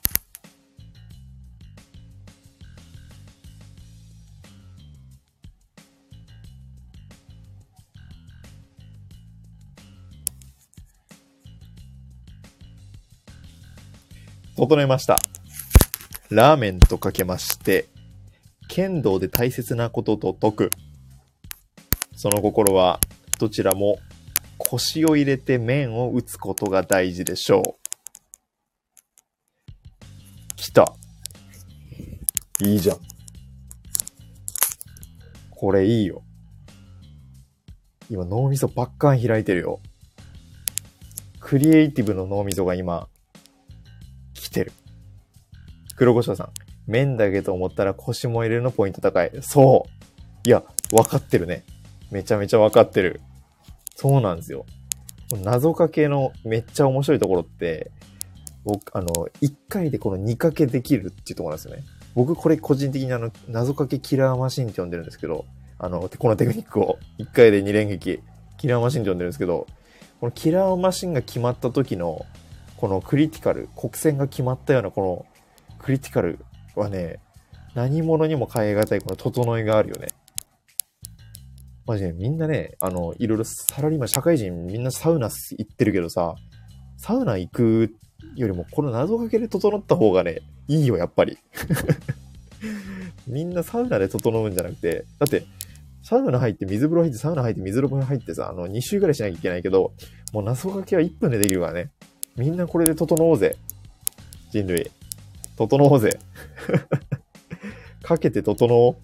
[14.57, 15.21] 整えました。
[16.31, 17.89] ラーメンとかけまして、
[18.69, 20.71] 剣道で大切なことと解く。
[22.17, 23.01] その心は、
[23.39, 23.99] どちらも
[24.65, 27.75] 腰を入れて面を打つことが大事でしょう。
[30.57, 30.95] 来た。
[32.61, 32.99] いいじゃん。
[35.51, 36.23] これいいよ。
[38.11, 39.81] 今脳みそばっかん開いてるよ。
[41.41, 43.09] クリエイティブの脳みそが今、
[44.33, 44.73] 来てる。
[45.97, 46.51] 黒胡椒さん。
[46.87, 49.31] 面だけと思ったら腰も入れるのポイント高い。
[49.43, 50.49] そう。
[50.49, 50.63] いや、
[50.93, 51.65] わかってるね。
[52.11, 53.21] めちゃめちゃわかってる。
[53.95, 54.67] そうなんですよ。
[55.43, 57.91] 謎かけのめっちゃ面白いところって、
[58.65, 59.09] 僕、あの、
[59.41, 61.83] 1回でこの2かけできるっていうところなんですよね。
[62.15, 65.45] 僕これ個人的にあの、謎かけキラーマシンって呼んでるんですけど、
[65.79, 68.21] あの、このテクニックを1回で2連撃、
[68.59, 69.67] キラーマシンって呼んでるんですけど、
[70.21, 72.25] このキラーマシンが決まった時の、
[72.77, 75.27] このクリティカル、国戦が決まったようなこの
[75.79, 76.39] クリティカル
[76.77, 77.19] はね、
[77.75, 80.09] 何者にも変え難いこの整いがあるよね。
[81.87, 86.35] マジでみんなね、あの、いろいろサラリーマン、社会人みんなサウナ行ってるけどさ、
[86.97, 87.95] サウナ行く
[88.37, 91.39] よりもこの謎かけで整った方がね、いいよ、やっぱり。
[93.27, 95.45] みんなサウナで整うんじゃなくて、だって、
[96.03, 99.93] サウナ入って水風呂入ってサウナ入って水風呂入ってさ、あの、2週ぐらいしなきゃいけないけど、
[100.33, 101.91] もう謎かけは1分でできるからね。
[102.37, 103.57] みんなこれで整おうぜ。
[104.51, 104.91] 人類。
[105.57, 106.19] 整おうぜ。
[108.03, 108.97] かけて整おう。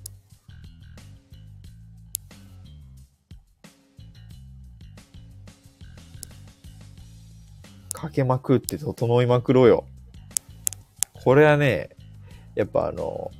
[8.01, 9.85] かけまくって整いまくろうよ。
[11.23, 11.91] これはね、
[12.55, 13.31] やっぱあの、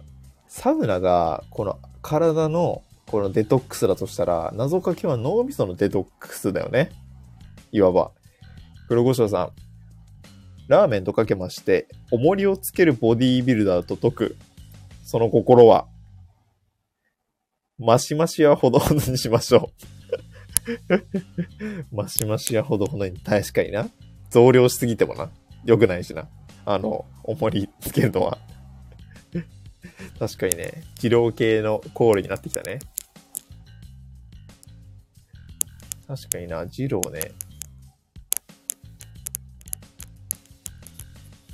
[0.49, 6.91] サウナがこの体のこのデトックスだとしたら、謎かけは脳みそのデトックスだよね。
[7.73, 8.11] いわば。
[8.89, 9.53] 黒胡椒さん。
[10.69, 14.37] ラーメンとかけまして、重りをつけるボディービルダーと解く。
[15.05, 15.89] その心は、
[17.79, 19.71] マシマシはほどほどにしましょ
[20.93, 21.87] う。
[21.97, 23.19] マシマシはほどほどに。
[23.19, 23.89] 確かにな。
[24.31, 25.31] 増量しすぎてもな。
[25.65, 26.29] 良くないしな。
[26.65, 28.39] あの、重りつけるのは。
[30.19, 32.79] 確かにね、治療系のコールになってきたね。
[36.07, 37.33] 確かにな、二郎ね。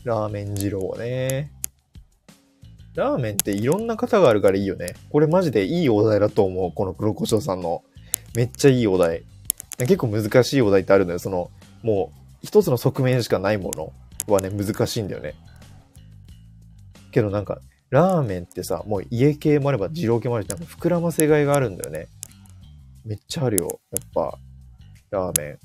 [0.05, 1.51] ラーメン二郎ね。
[2.95, 4.95] ラーメンっていろんな型があるからいいよね。
[5.11, 6.73] これマジでいいお題だと思う。
[6.73, 7.83] この黒胡椒さんの。
[8.35, 9.25] めっちゃいいお題。
[9.79, 11.19] 結構難しいお題ってあるのよ。
[11.19, 11.51] その、
[11.83, 13.93] もう、一つの側面しかないもの
[14.33, 15.35] はね、難しいんだよね。
[17.11, 22.07] けどなんか、ラーメンってさ、もう家系もあれば二郎系もあるなんか膨らませがいがあるんだよね。
[23.05, 23.81] めっちゃあるよ。
[23.91, 24.39] やっぱ、
[25.11, 25.59] ラーメン。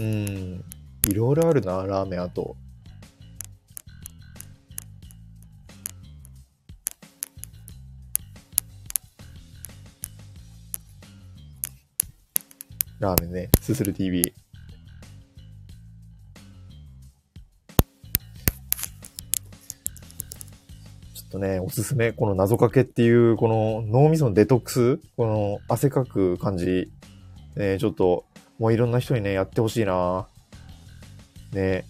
[0.00, 0.64] うん。
[1.10, 2.56] いろいろあるな、ラーメンあと。
[12.98, 13.50] ラーメンね。
[13.60, 14.22] すする TV。
[14.22, 14.32] ちょ
[21.26, 22.12] っとね、おすすめ。
[22.12, 26.90] この謎かけっていう、この脳みそのデトックス、この汗かく感じ？
[27.56, 28.24] ね、ちょっと
[28.60, 30.28] もういろんな人にね、やってほしいな
[31.52, 31.86] ね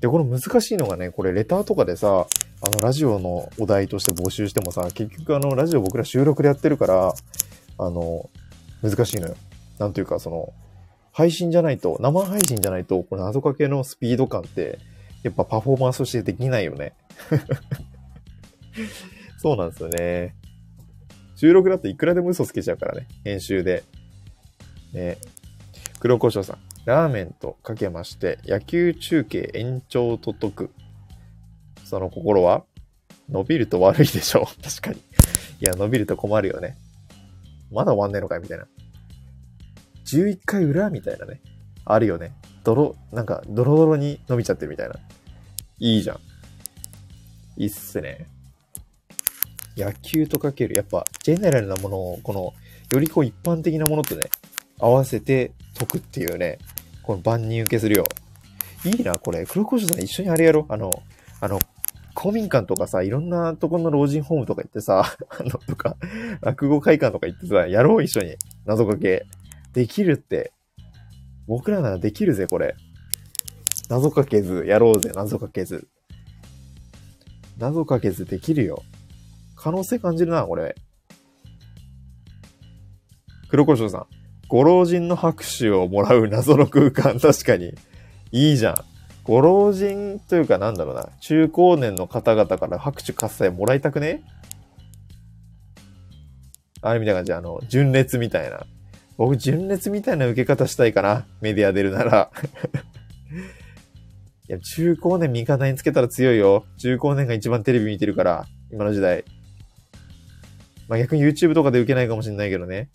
[0.00, 2.26] で、この難しいのがね、これレターとかでさ、
[2.62, 7.14] あの、ラジオのお題として募集してもさ、結局あの、ラジオ僕ら収録でやってるから、
[7.78, 8.30] あの、
[8.82, 9.36] 難しいのよ。
[9.78, 10.54] なんというか、その、
[11.12, 14.78] 配信じゃないと、生配信じゃないと、この謎かけのスピード感って、
[15.22, 16.94] やっぱパフォーマンスとしてできないよね。
[19.36, 20.34] そうなんですよね。
[21.34, 23.08] 収録だといくらでも嘘つけちゃうからね。
[23.24, 23.84] 編集で。
[24.94, 25.18] ね。
[26.06, 26.58] 黒胡椒さん。
[26.84, 30.70] ラーメンとかけまして、野球中継延長と解く。
[31.84, 32.62] その心は？
[33.28, 34.44] 伸びると悪いでしょう。
[34.62, 34.98] 確かに。
[35.60, 36.76] いや、伸びると困るよね。
[37.72, 38.68] まだ終わんねえのかいみたいな。
[40.04, 41.40] 11回裏みたいなね。
[41.84, 42.34] あるよね。
[42.62, 44.94] 泥、なんか、ドロドロに伸びちゃってるみたいな。
[45.80, 46.20] いいじゃん。
[47.56, 48.28] いいっすね。
[49.76, 50.76] 野球とかける。
[50.76, 52.54] やっぱ、ジェネラルなものを、この、
[52.92, 54.30] よりこう一般的なものとね、
[54.78, 56.58] 合わせて解くっていうね、
[57.02, 58.06] この万人受けするよ。
[58.84, 59.46] いいな、これ。
[59.46, 61.02] 黒胡椒さん一緒にあれやろあの、
[61.40, 61.60] あの、
[62.14, 65.96] 公民館とかさ、いろんなところの老人ホームとか行ってさ、 あの、とか、
[66.40, 68.36] 落語会館とか行ってさ、やろう、一緒に。
[68.64, 69.26] 謎かけ。
[69.72, 70.52] できるって。
[71.46, 72.74] 僕らならできるぜ、これ。
[73.88, 75.88] 謎かけず、やろうぜ、謎かけず。
[77.58, 78.82] 謎かけずできるよ。
[79.54, 80.74] 可能性感じるな、これ。
[83.48, 84.06] 黒胡椒さん。
[84.48, 87.74] ご老人の拍手をもらう謎の空間、 確かに。
[88.32, 88.76] いいじゃん。
[89.24, 91.08] ご老人というかなんだろうな。
[91.20, 94.22] 中高年の方々から拍手喝采もらいたくね？
[96.80, 98.64] あれみたいな感じあの、純烈みたいな。
[99.16, 101.26] 僕、純烈みたいな受け方したいかな。
[101.40, 102.30] メディア出るなら。
[104.48, 106.64] いや、中高年味方につけたら強いよ。
[106.78, 109.24] 中高年が一番テレビ見てるから、今の時代。
[110.86, 112.90] まあ、逆に YouTube とかで受けないかもしれないけどね。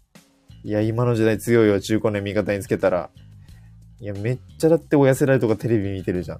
[0.64, 3.10] いや、今の時代強いよ、中古年味方につけたら。
[4.00, 6.40] いや、めっちゃだって親世代とかテレビ見てるじゃん。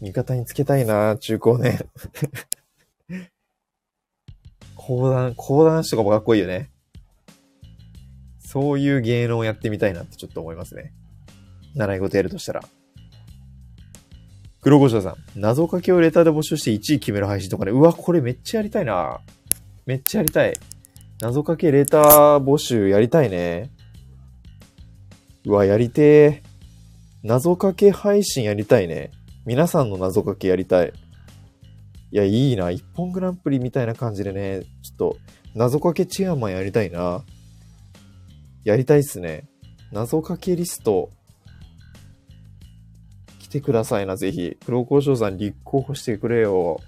[0.00, 1.78] 味方につけたいな、中高年。
[4.76, 6.70] 講談、講談師とかもかっこいいよね。
[8.38, 10.92] そういう芸能をやってみたいなってちょっと思いますね。
[11.74, 12.62] 習い事やるとしたら。
[14.60, 17.72] 黒胡椒さん、謎かけをレターで募集して1位決める配信とかね。
[17.72, 19.20] うわ、これめっちゃやりたいな。
[19.86, 20.54] めっちゃやりたい。
[21.20, 23.72] 謎かけレター募集やりたいね。
[25.44, 26.42] うわ、やりてー。
[27.24, 29.10] 謎かけ配信やりたいね。
[29.44, 30.92] 皆さんの謎かけやりたい。
[32.12, 32.70] いや、いいな。
[32.70, 35.16] 一本グランプリみたいな感じでね、ちょっと、
[35.56, 37.24] 謎かけチェアマンやりたいな。
[38.62, 39.48] やりたいっすね。
[39.90, 41.10] 謎かけリスト、
[43.40, 44.56] 来てくださいな、ぜひ。
[44.64, 46.78] 黒交渉さん立候補してくれよ。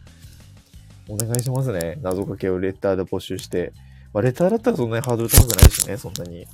[1.08, 1.98] お願いしますね。
[2.02, 3.72] 謎かけをレターで募集して。
[4.12, 6.46] まあ、レターだったらそんなにハードル高くないしね、そんなに。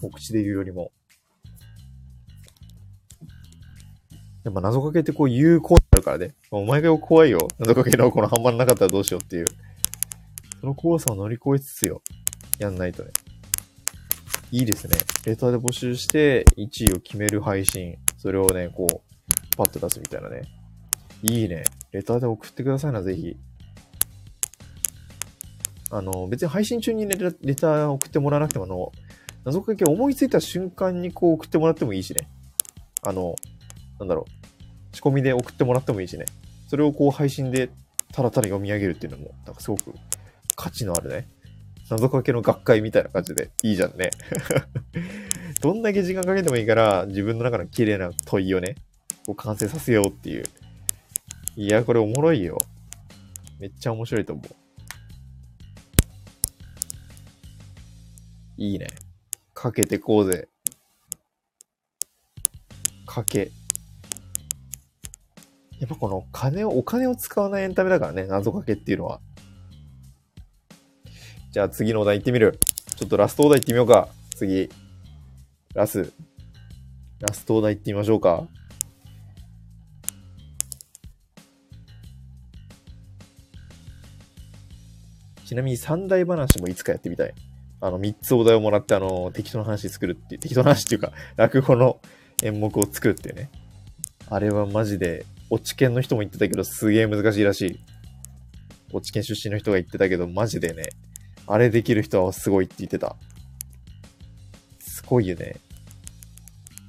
[0.00, 0.92] 告知で言うよりも。
[4.44, 6.34] やっぱ謎かけってこう有効になるからね。
[6.50, 7.48] お前が怖いよ。
[7.58, 9.46] 謎かけのこの半端なかったらどうしようっていう。
[10.60, 12.02] その怖さを乗り越えつつよ。
[12.58, 13.10] やんないとね。
[14.50, 14.96] いいですね。
[15.26, 17.98] レターで募集して、1位を決める配信。
[18.16, 20.42] それをね、こう、パッと出すみたいなね。
[21.22, 21.64] いいね。
[21.92, 23.36] レターで送ってくださいな、ぜひ。
[25.90, 28.92] あの、別に配信中にレレター送ってもらわなくても、あの、
[29.44, 32.28] 謎かけ思いついた瞬間にこう送ってもらってもいいしね。
[33.02, 33.34] あの、
[33.98, 34.26] なんだろ
[34.92, 34.96] う。
[34.96, 36.26] 仕込みで送ってもらってもいいしね。
[36.68, 37.70] それをこう配信で
[38.12, 39.94] ただただ読み上げるっていうのも、なんかすごく
[40.56, 41.28] 価値のあるね。
[41.88, 44.10] 謎かけの学会みたいな感じでいいじゃんね。
[45.60, 48.76] どんだけ時間かけてもいいから、自分の中の綺麗な問いをね、
[49.26, 50.44] こう完成させようっていう。
[51.56, 52.60] いや、これおもろいよ。
[53.58, 54.69] めっちゃ面白いと思う。
[58.60, 58.88] いいね。
[59.54, 60.46] かけてこうぜ。
[63.06, 63.52] かけ。
[65.78, 69.22] やっぱこの金を、お金を使わないエンタメだからね、謎かけっていうのは。
[71.52, 72.60] じゃあ次のお題行ってみる。
[72.96, 74.10] ちょっとラストお題行ってみようか。
[74.36, 74.68] 次。
[75.74, 76.12] ラス。
[77.18, 78.46] ラストお題行ってみましょうか。
[85.46, 87.32] ちなみに三大話もいつかやってみたい。
[87.80, 92.00] あの、三つお題をもらって、あの、適当な話作るっていう、適当な話っていうか、落語の
[92.42, 93.50] 演目を作るっていうね。
[94.28, 97.80] あれはマジで落ち研の人も言ってたけど、すげえ難しいらしい。
[98.92, 100.84] 落ち研出身の人が言ってたけど、マジでね、
[101.46, 103.16] あれできる人はすごいって言ってた。
[104.78, 105.56] すごいよね。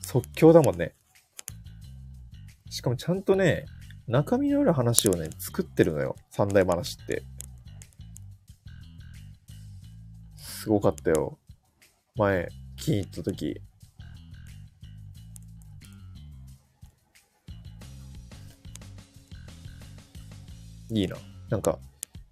[0.04, 0.94] 即興だもんね。
[2.70, 3.66] しかもちゃんとね、
[4.08, 6.16] 中身のある話をね、作ってるのよ。
[6.30, 7.24] 三大話って。
[10.62, 11.39] すごかったよ。
[12.16, 12.47] 前、
[12.78, 13.59] 気に入った時。
[20.91, 21.18] いいな。
[21.49, 21.80] なんか、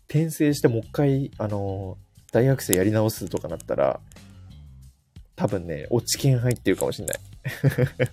[0.08, 4.00] 転生してもう一回、あのー、大学生やり直すとかなったら、
[5.36, 7.18] 多分ね、落ち券入ってるかもしんない。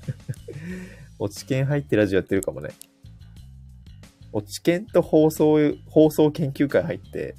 [1.20, 2.70] 落ち券入ってラジオやってるかもね。
[4.32, 7.36] 落ち券と放送、放送研究会入って、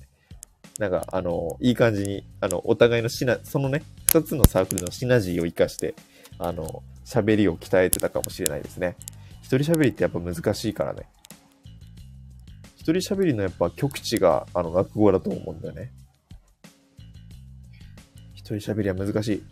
[0.80, 5.95] なんか、あの、いい感じに、あの、お互いのシナ、そのね、二つのサークルのシナジーを活かして、
[6.38, 8.95] あの、喋りを鍛えてたかもしれないですね。
[9.41, 11.07] 一人喋りってやっぱ難しいからね。
[12.75, 15.91] 一人喋りのやっぱ極地があの落語だと思うんだよね。
[18.34, 19.43] 一人喋りは難しい。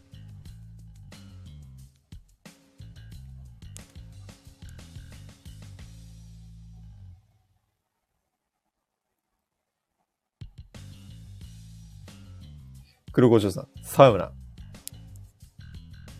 [13.15, 14.29] 黒胡椒さん、サウナ。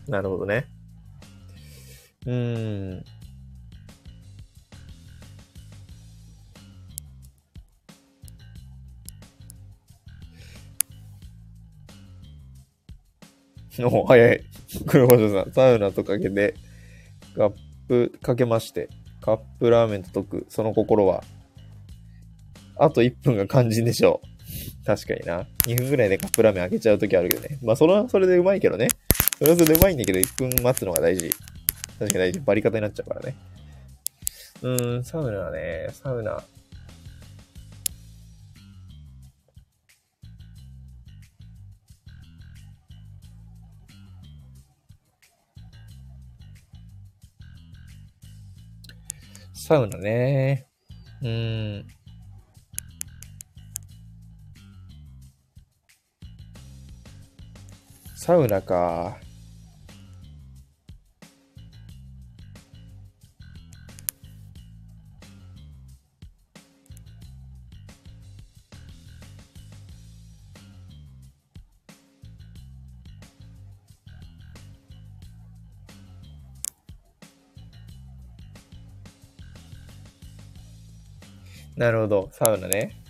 [0.08, 0.66] なるほどね。
[2.24, 3.04] うーん。
[13.84, 14.40] お早い。
[14.86, 16.54] 黒本さん、サウナとかけて、
[17.36, 17.52] カッ
[17.88, 18.88] プかけまして、
[19.20, 21.22] カップラーメンと解く、その心は、
[22.78, 24.35] あと1分が肝心でしょう。
[24.84, 25.46] 確かにな。
[25.66, 27.58] 2分ぐらいでカップラーメン開けちゃうときあるけどね。
[27.62, 28.88] まあ、それはそれでうまいけどね。
[29.38, 31.30] それはそれでうまいんだけど、1分待つのが大事。
[31.98, 32.40] 確かに大事。
[32.40, 33.36] バリ方になっちゃうからね。
[34.62, 35.88] うーん、サウナね。
[35.92, 36.42] サウナ。
[49.54, 50.68] サウナね。
[51.22, 51.86] うん。
[58.26, 59.18] サウナか。
[81.76, 83.05] なるほど、サウナね。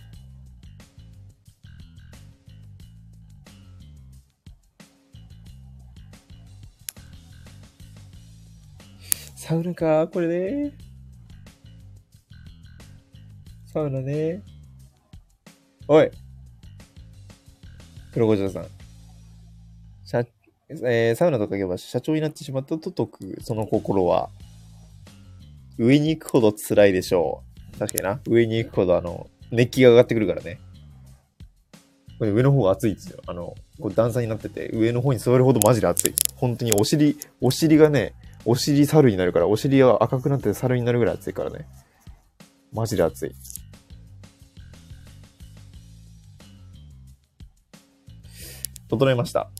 [9.47, 10.73] サウナか、これね。
[13.71, 14.43] サウナね。
[15.87, 16.11] おい。
[18.11, 18.67] 黒五条さん。
[20.03, 20.25] 社、
[20.83, 24.29] えー、サウナとかけば社長になってしまったと解く、その心は、
[25.77, 27.41] 上に行くほど辛いでしょ
[27.73, 27.79] う。
[27.79, 28.21] 確かにな。
[28.27, 30.59] 上に行くほどあの、熱気が上がってくるからね。
[32.19, 33.21] これ上の方が暑いですよ。
[33.27, 36.13] あの、こう段差になってて、上の方に座るほどマジで暑い。
[36.35, 38.13] 本当にお尻、お尻がね、
[38.49, 41.67] お尻猿になるから、お尻が赤くなって猿になるぐらい暑いからね。
[42.71, 43.31] マジで暑い。
[48.87, 49.51] 整えました。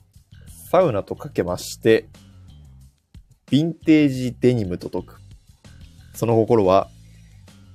[0.70, 2.08] サウナとかけまして、
[3.50, 5.20] ヴィンテージデニムと解く。
[6.14, 6.88] その心は、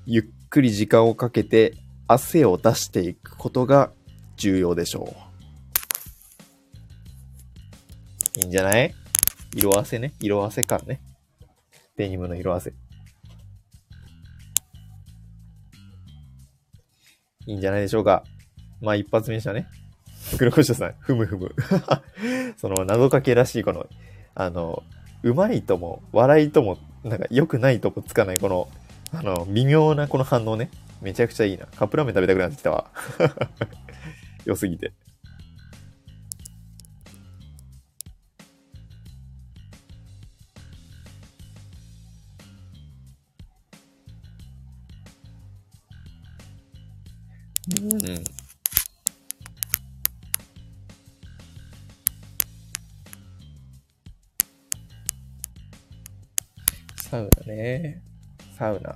[0.08, 1.76] ゆっくり時間をかけて
[2.08, 3.92] 汗を出していくことが
[4.36, 5.16] 重要でしょ
[8.36, 8.40] う。
[8.40, 8.96] いいんじゃない？
[9.56, 10.14] 色あせね。
[10.20, 11.02] 色あせ感ね。
[11.98, 12.74] デニムの色あせ。
[17.46, 18.24] いいんじゃないでしょうか。
[18.82, 19.68] まあ一発目でしたね。
[20.38, 21.54] 黒コショウさん、ふむふむ。
[22.58, 23.88] その謎かけらしいこの、
[24.36, 24.84] あの、
[25.22, 28.70] うまいとも、笑いとも、なんか良くないとこつかないこの、
[29.12, 30.70] あの、微妙なこの反応ね。
[31.02, 31.66] めちゃくちゃいいな。
[31.66, 32.90] カップラーメン食べたくなってきたわ。
[34.46, 34.94] 良すぎて。
[47.84, 48.24] うん。
[56.96, 58.02] サウナね。
[58.58, 58.96] サウナ。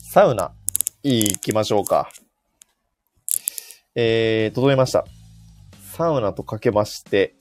[0.00, 0.52] サウナ、
[1.04, 2.10] い行きましょうか。
[3.94, 5.04] えー、整えました。
[5.92, 7.36] サウナとかけまして、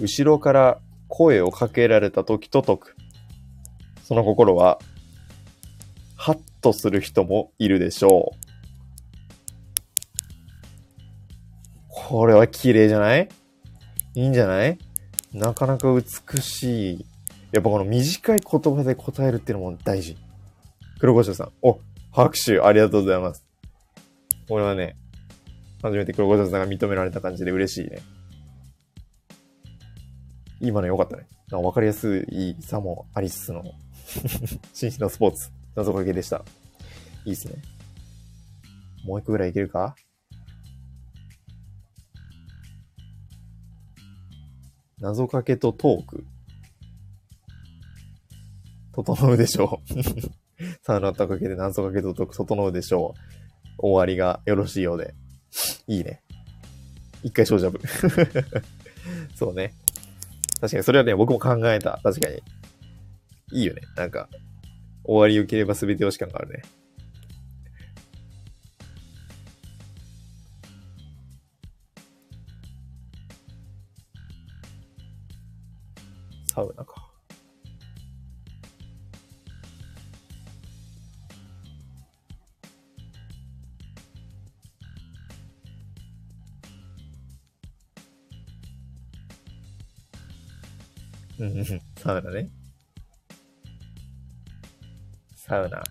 [0.00, 2.96] 後ろから声をかけられた時と解く。
[4.02, 4.78] その心は、
[6.16, 8.38] ハッとする人もいるでしょう。
[11.88, 13.28] これは綺麗じゃない？
[14.14, 14.78] いいんじゃない？
[15.32, 17.06] なかなか美しい。
[17.52, 20.16] やっぱこの短い言葉で答えるっていうのも大事。
[20.98, 21.52] 黒胡椒さん。
[21.62, 21.78] お、
[22.10, 23.47] 拍手ありがとうございます。
[24.48, 24.96] これはね、
[25.82, 28.00] 初めて黒胡椒さんが認められた感じで嬉しいね。
[30.60, 31.28] 今の良かったね。
[31.50, 33.62] なんかりやすいさもありつつの
[34.74, 36.44] 紳士のスポーツ、謎かけでした。
[37.24, 37.54] いいっすね。
[39.04, 39.94] もう一個ぐらいいけるか？
[45.00, 46.24] 謎かけとトーク。
[48.92, 50.02] 整うでしょう。
[50.82, 53.37] サウナとかけで謎かけとトーク整うでしょう。
[53.78, 55.14] 終わりがよろしいようで。
[55.86, 56.22] いいね。
[57.22, 57.80] 一回小ジャブ。
[59.34, 59.74] そうね。
[60.60, 62.00] 確かにそれはね、僕も考えた。
[62.02, 62.42] 確かに。
[63.52, 63.82] いいよね。
[63.96, 64.28] なんか、
[65.04, 66.62] 終わり良ければ全てよし感があるね。
[76.52, 76.97] サウナか。
[91.38, 92.48] うんうんうんサウナね。
[95.36, 95.82] サウナ。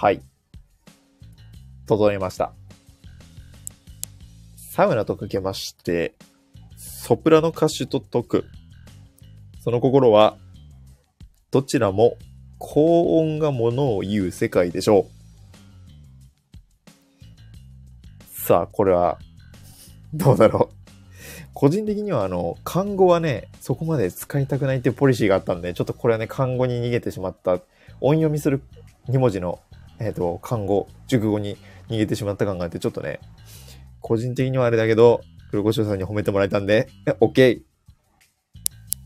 [0.00, 0.22] はい。
[1.88, 2.52] 整いました。
[4.54, 6.14] サウナとかけまして、
[6.76, 8.44] ソプラノ歌手と解く。
[9.58, 10.36] その心は、
[11.50, 12.16] どちらも
[12.58, 15.08] 高音がものを言う世界でしょ
[18.20, 18.46] う。
[18.46, 19.18] さあ、これは、
[20.14, 20.76] どうだろう。
[21.54, 27.54] 個人的には、あの、漢語はね、そこまで使いたくないっていうポリシーがあったんで、ちょっとこれはね、漢語に逃げてしまった。
[28.00, 28.62] 音読みする
[29.08, 29.58] 2文字の
[30.00, 31.56] えっ、と、看護、熟語に
[31.88, 33.20] 逃げてしまった感があって、ちょっとね、
[34.00, 37.62] 個人的にはあれだけど、黒胡椒さんに褒めてもらえたんで、え、OK!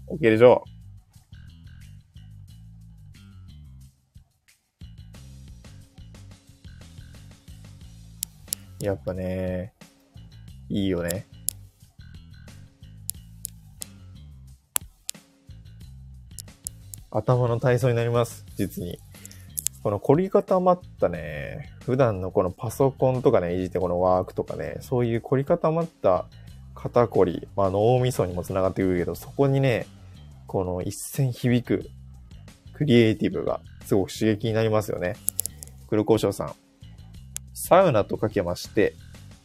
[0.09, 0.65] OK でしょ
[8.81, 8.85] う。
[8.85, 9.73] やっぱね、
[10.69, 11.27] いいよね。
[17.13, 18.45] 頭の体操になります。
[18.57, 18.99] 実に。
[19.83, 26.27] この凝り固まったね、普段のこのパソコンとかね、いじってこのワークとかね、そういう凝り固まった
[26.75, 29.87] 肩こり、まあ脳みそにもつながってくるけど、そこにね、
[30.47, 31.91] この一線響く
[32.75, 35.17] クリエイティブがすごく刺激になりますよね。
[35.89, 36.53] 黒胡椒さん。
[37.55, 38.95] サウナとかけまして、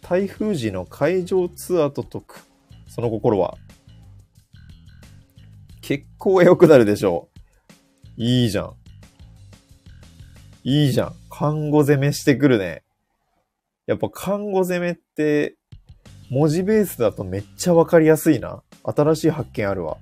[0.02, 2.44] 台風時の会場ツアーと解く。
[2.88, 3.58] その心は、
[5.82, 7.30] 結構良くなるでしょ
[8.18, 8.22] う。
[8.22, 8.74] いいじゃん。
[10.70, 11.16] いいじゃん。
[11.30, 12.84] 看護攻めしてくるね。
[13.86, 15.56] やっぱ看護攻めって、
[16.30, 18.62] 文字ベースだとめっちゃわかりやすいな。
[18.84, 19.96] 新しい発見あるわ。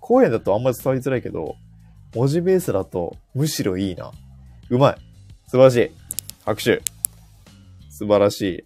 [0.00, 1.56] 声だとあんまり伝わりづらいけど、
[2.14, 4.10] 文字ベースだとむしろいいな。
[4.70, 4.96] うまい。
[5.46, 5.90] 素晴らしい。
[6.42, 6.80] 拍手。
[7.90, 8.64] 素晴らしい。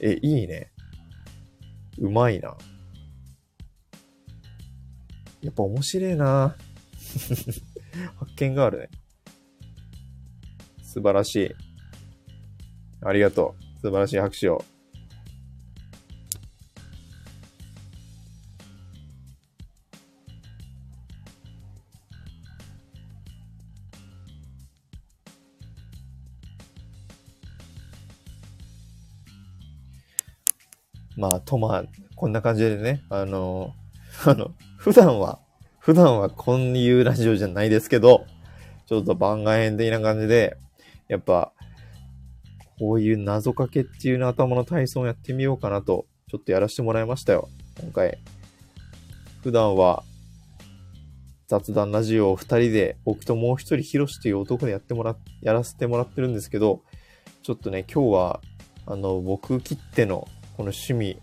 [0.00, 0.70] え、いいね。
[1.96, 2.58] うまいな。
[5.40, 6.56] やっぱ面白いな。
[8.20, 8.90] 発見があるね。
[10.98, 11.54] 素晴らしい。
[13.02, 13.80] ありがとう。
[13.82, 14.64] 素晴らしい拍手を。
[31.16, 31.84] まあ、とまあ、
[32.16, 33.72] こんな感じでね、あの、
[34.26, 35.38] あの、普段は、
[35.78, 38.26] 普段はこういうラジオじゃないですけど、
[38.86, 40.56] ちょっと番外編的な感じで、
[41.08, 41.52] やっぱ、
[42.78, 47.48] こういう謎かけっていうの頭の体操をやってみようかなと、ちょっとやらせてもらいましたよ。
[47.80, 48.18] 今回。
[49.42, 50.04] 普段は、
[51.48, 56.82] 雑談ラジオを二人で、僕ともう一人ヒロシという男でやってもら、やらせてもらってるんですけど、
[57.42, 58.40] ちょっとね、今日は、
[58.86, 61.20] あの、僕きっての、この趣味、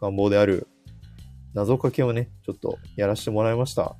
[0.00, 0.68] 願望である、
[1.54, 3.96] 謎かけをね、ちょっとやらせてもらいました。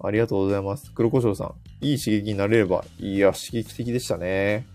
[0.00, 0.92] ありがとうございます。
[0.92, 1.73] 黒胡椒さん。
[1.84, 4.66] いい刺激になれれば、いや、刺激的でしたね。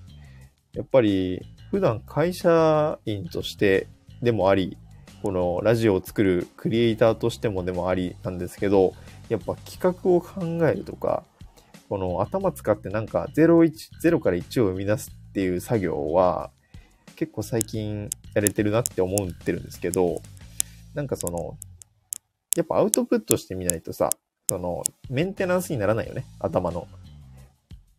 [0.73, 1.41] やっぱり、
[1.71, 3.87] 普段会社員として
[4.21, 4.77] でもあり、
[5.23, 8.93] このラジオを作るクリエイターとしてもでもありなんですけど、
[9.27, 11.23] やっぱ企画を考えるとか、
[11.89, 13.71] この頭使ってなんか0、1、
[14.03, 16.51] 0から1を生み出すっていう作業は、
[17.15, 20.21] 結構最近やれてるなって思ってるんですけど、
[20.93, 21.57] なんかその、
[22.55, 24.11] やっぱアウトプットしてみないとさ、
[24.47, 26.87] その、メンテナンスにならないよね、頭の。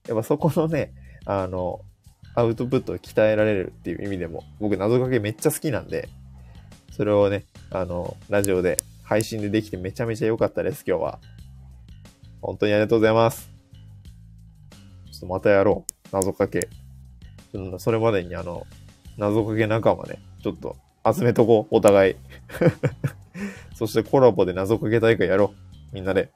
[0.08, 0.92] やっぱそこのね、
[1.24, 1.80] あの、
[2.34, 6.08] アウトプットを鍛えられるっていう意味でも、僕謎かけめっちゃ好きなんで、
[6.92, 11.18] それをね、あの、ラジオで配信でできてめちゃめちゃ良かったです、今日は。
[12.40, 13.50] 本当にありがとうございます。
[15.12, 15.92] ちょっとまたやろう。
[16.12, 16.68] 謎かけ。
[17.78, 18.66] それまでにあの、
[19.18, 22.16] 謎かけ仲間ね、ちょっと集めとこう、お互い。
[23.74, 25.54] そしてコラボで謎かけ大会やろ
[25.92, 25.94] う。
[25.94, 26.30] みんなで。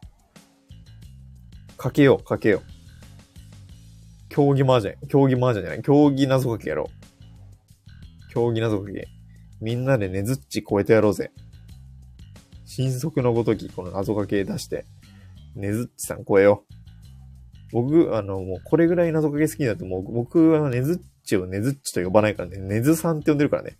[1.76, 2.73] かけよう、かけよう。
[4.34, 8.32] 競技麻雀、競技麻雀じゃない、競技謎かけやろう。
[8.32, 9.06] 競技謎かけ。
[9.60, 11.30] みんなでねずっち超えてやろうぜ。
[12.64, 14.86] 新速のごとき、この謎かけ出して、
[15.54, 16.74] ねずっちさん超えよう。
[17.70, 23.78] 僕、あの、もうこれぐらい謎かけ好きだと、もう僕はねずっちをねずっちと呼ばないからね、ねずさんって呼んでるからね。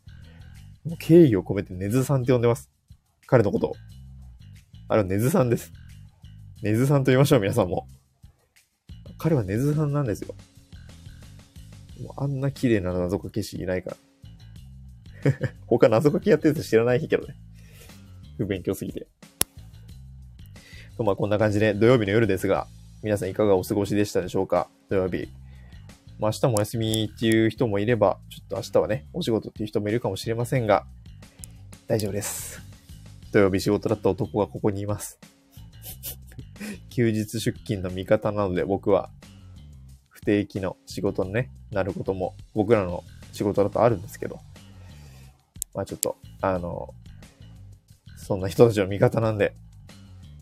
[0.85, 2.71] もう敬意を込めてねずさんって呼んでます。
[3.27, 3.73] 彼のことを。
[4.87, 5.73] あれはねずさんです。
[6.63, 7.89] ねずさんと言いましょう、皆さんも。
[9.19, 10.35] 彼はねずさんなんですよ。
[12.03, 13.97] もうあんな綺麗な謎かけ師いないから。
[15.67, 17.35] 他謎かけやってる人知らないけどね。
[18.37, 19.07] 不勉強すぎて。
[20.97, 22.67] とまあこんな感じで土曜日の夜ですが、
[23.03, 24.69] 皆さんいかがお過ごしでしたでしょうか？
[24.89, 25.29] 土曜日。
[26.19, 30.87] まあ明日もお休みっていう人もいれば、ちょっと明日はね、お仕事っていう人もいるかもしれませんが、
[31.87, 32.61] 大丈夫です。
[33.33, 35.19] 土曜日仕事だった男がここにいます。
[36.95, 39.11] 休日出勤の味方なので僕は
[40.11, 43.03] 不定期の仕事にね、なることも僕らの
[43.33, 44.39] 仕事だとあるんですけど、
[45.75, 46.95] まあちょっと、あの、
[48.17, 49.57] そんな人たちの味方なんで、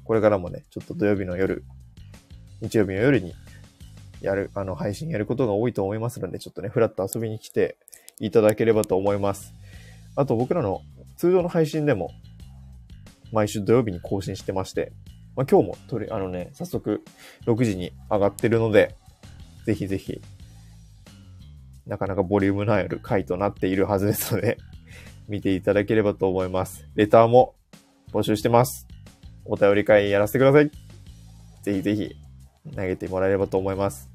[0.05, 1.65] これからもね、ちょっと土曜日の夜、
[2.61, 3.35] 日曜日の夜に
[4.21, 7.79] やる、あの、配信やることが多いと思いますので、ちょっとね、ふらっと遊びに来て
[8.21, 9.55] いただければと思います。
[10.17, 10.83] あと僕らの
[11.17, 12.11] 通常の配信でも、
[13.33, 14.93] 毎週土曜日に更新してまして、
[15.37, 17.03] まあ、今日もとり、あのね、早速
[17.47, 18.95] 6時に上がってるので、
[19.65, 20.21] ぜひぜひ、
[21.87, 24.59] なかなかボリュームのある回となっているはずですので、
[25.29, 26.87] 見ていただければと思います。
[26.95, 27.55] レターも
[28.13, 28.87] 募集してます。
[29.45, 30.71] お便り会やらせてください。
[31.63, 32.17] ぜひぜひ
[32.77, 34.11] 投げてもらえればと思います。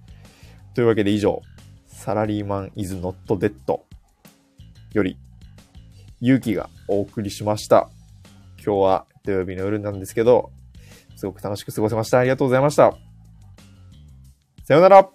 [0.76, 1.42] というわけで以上、
[1.88, 3.80] サラリーマン is not dead
[4.94, 5.18] より、
[6.22, 7.90] 勇気がお送りしました。
[8.64, 10.52] 今日は土曜日の夜なんですけど、
[11.18, 12.20] すごく楽しく過ごせました。
[12.20, 12.94] ありがとうございました。
[14.64, 15.10] さようなら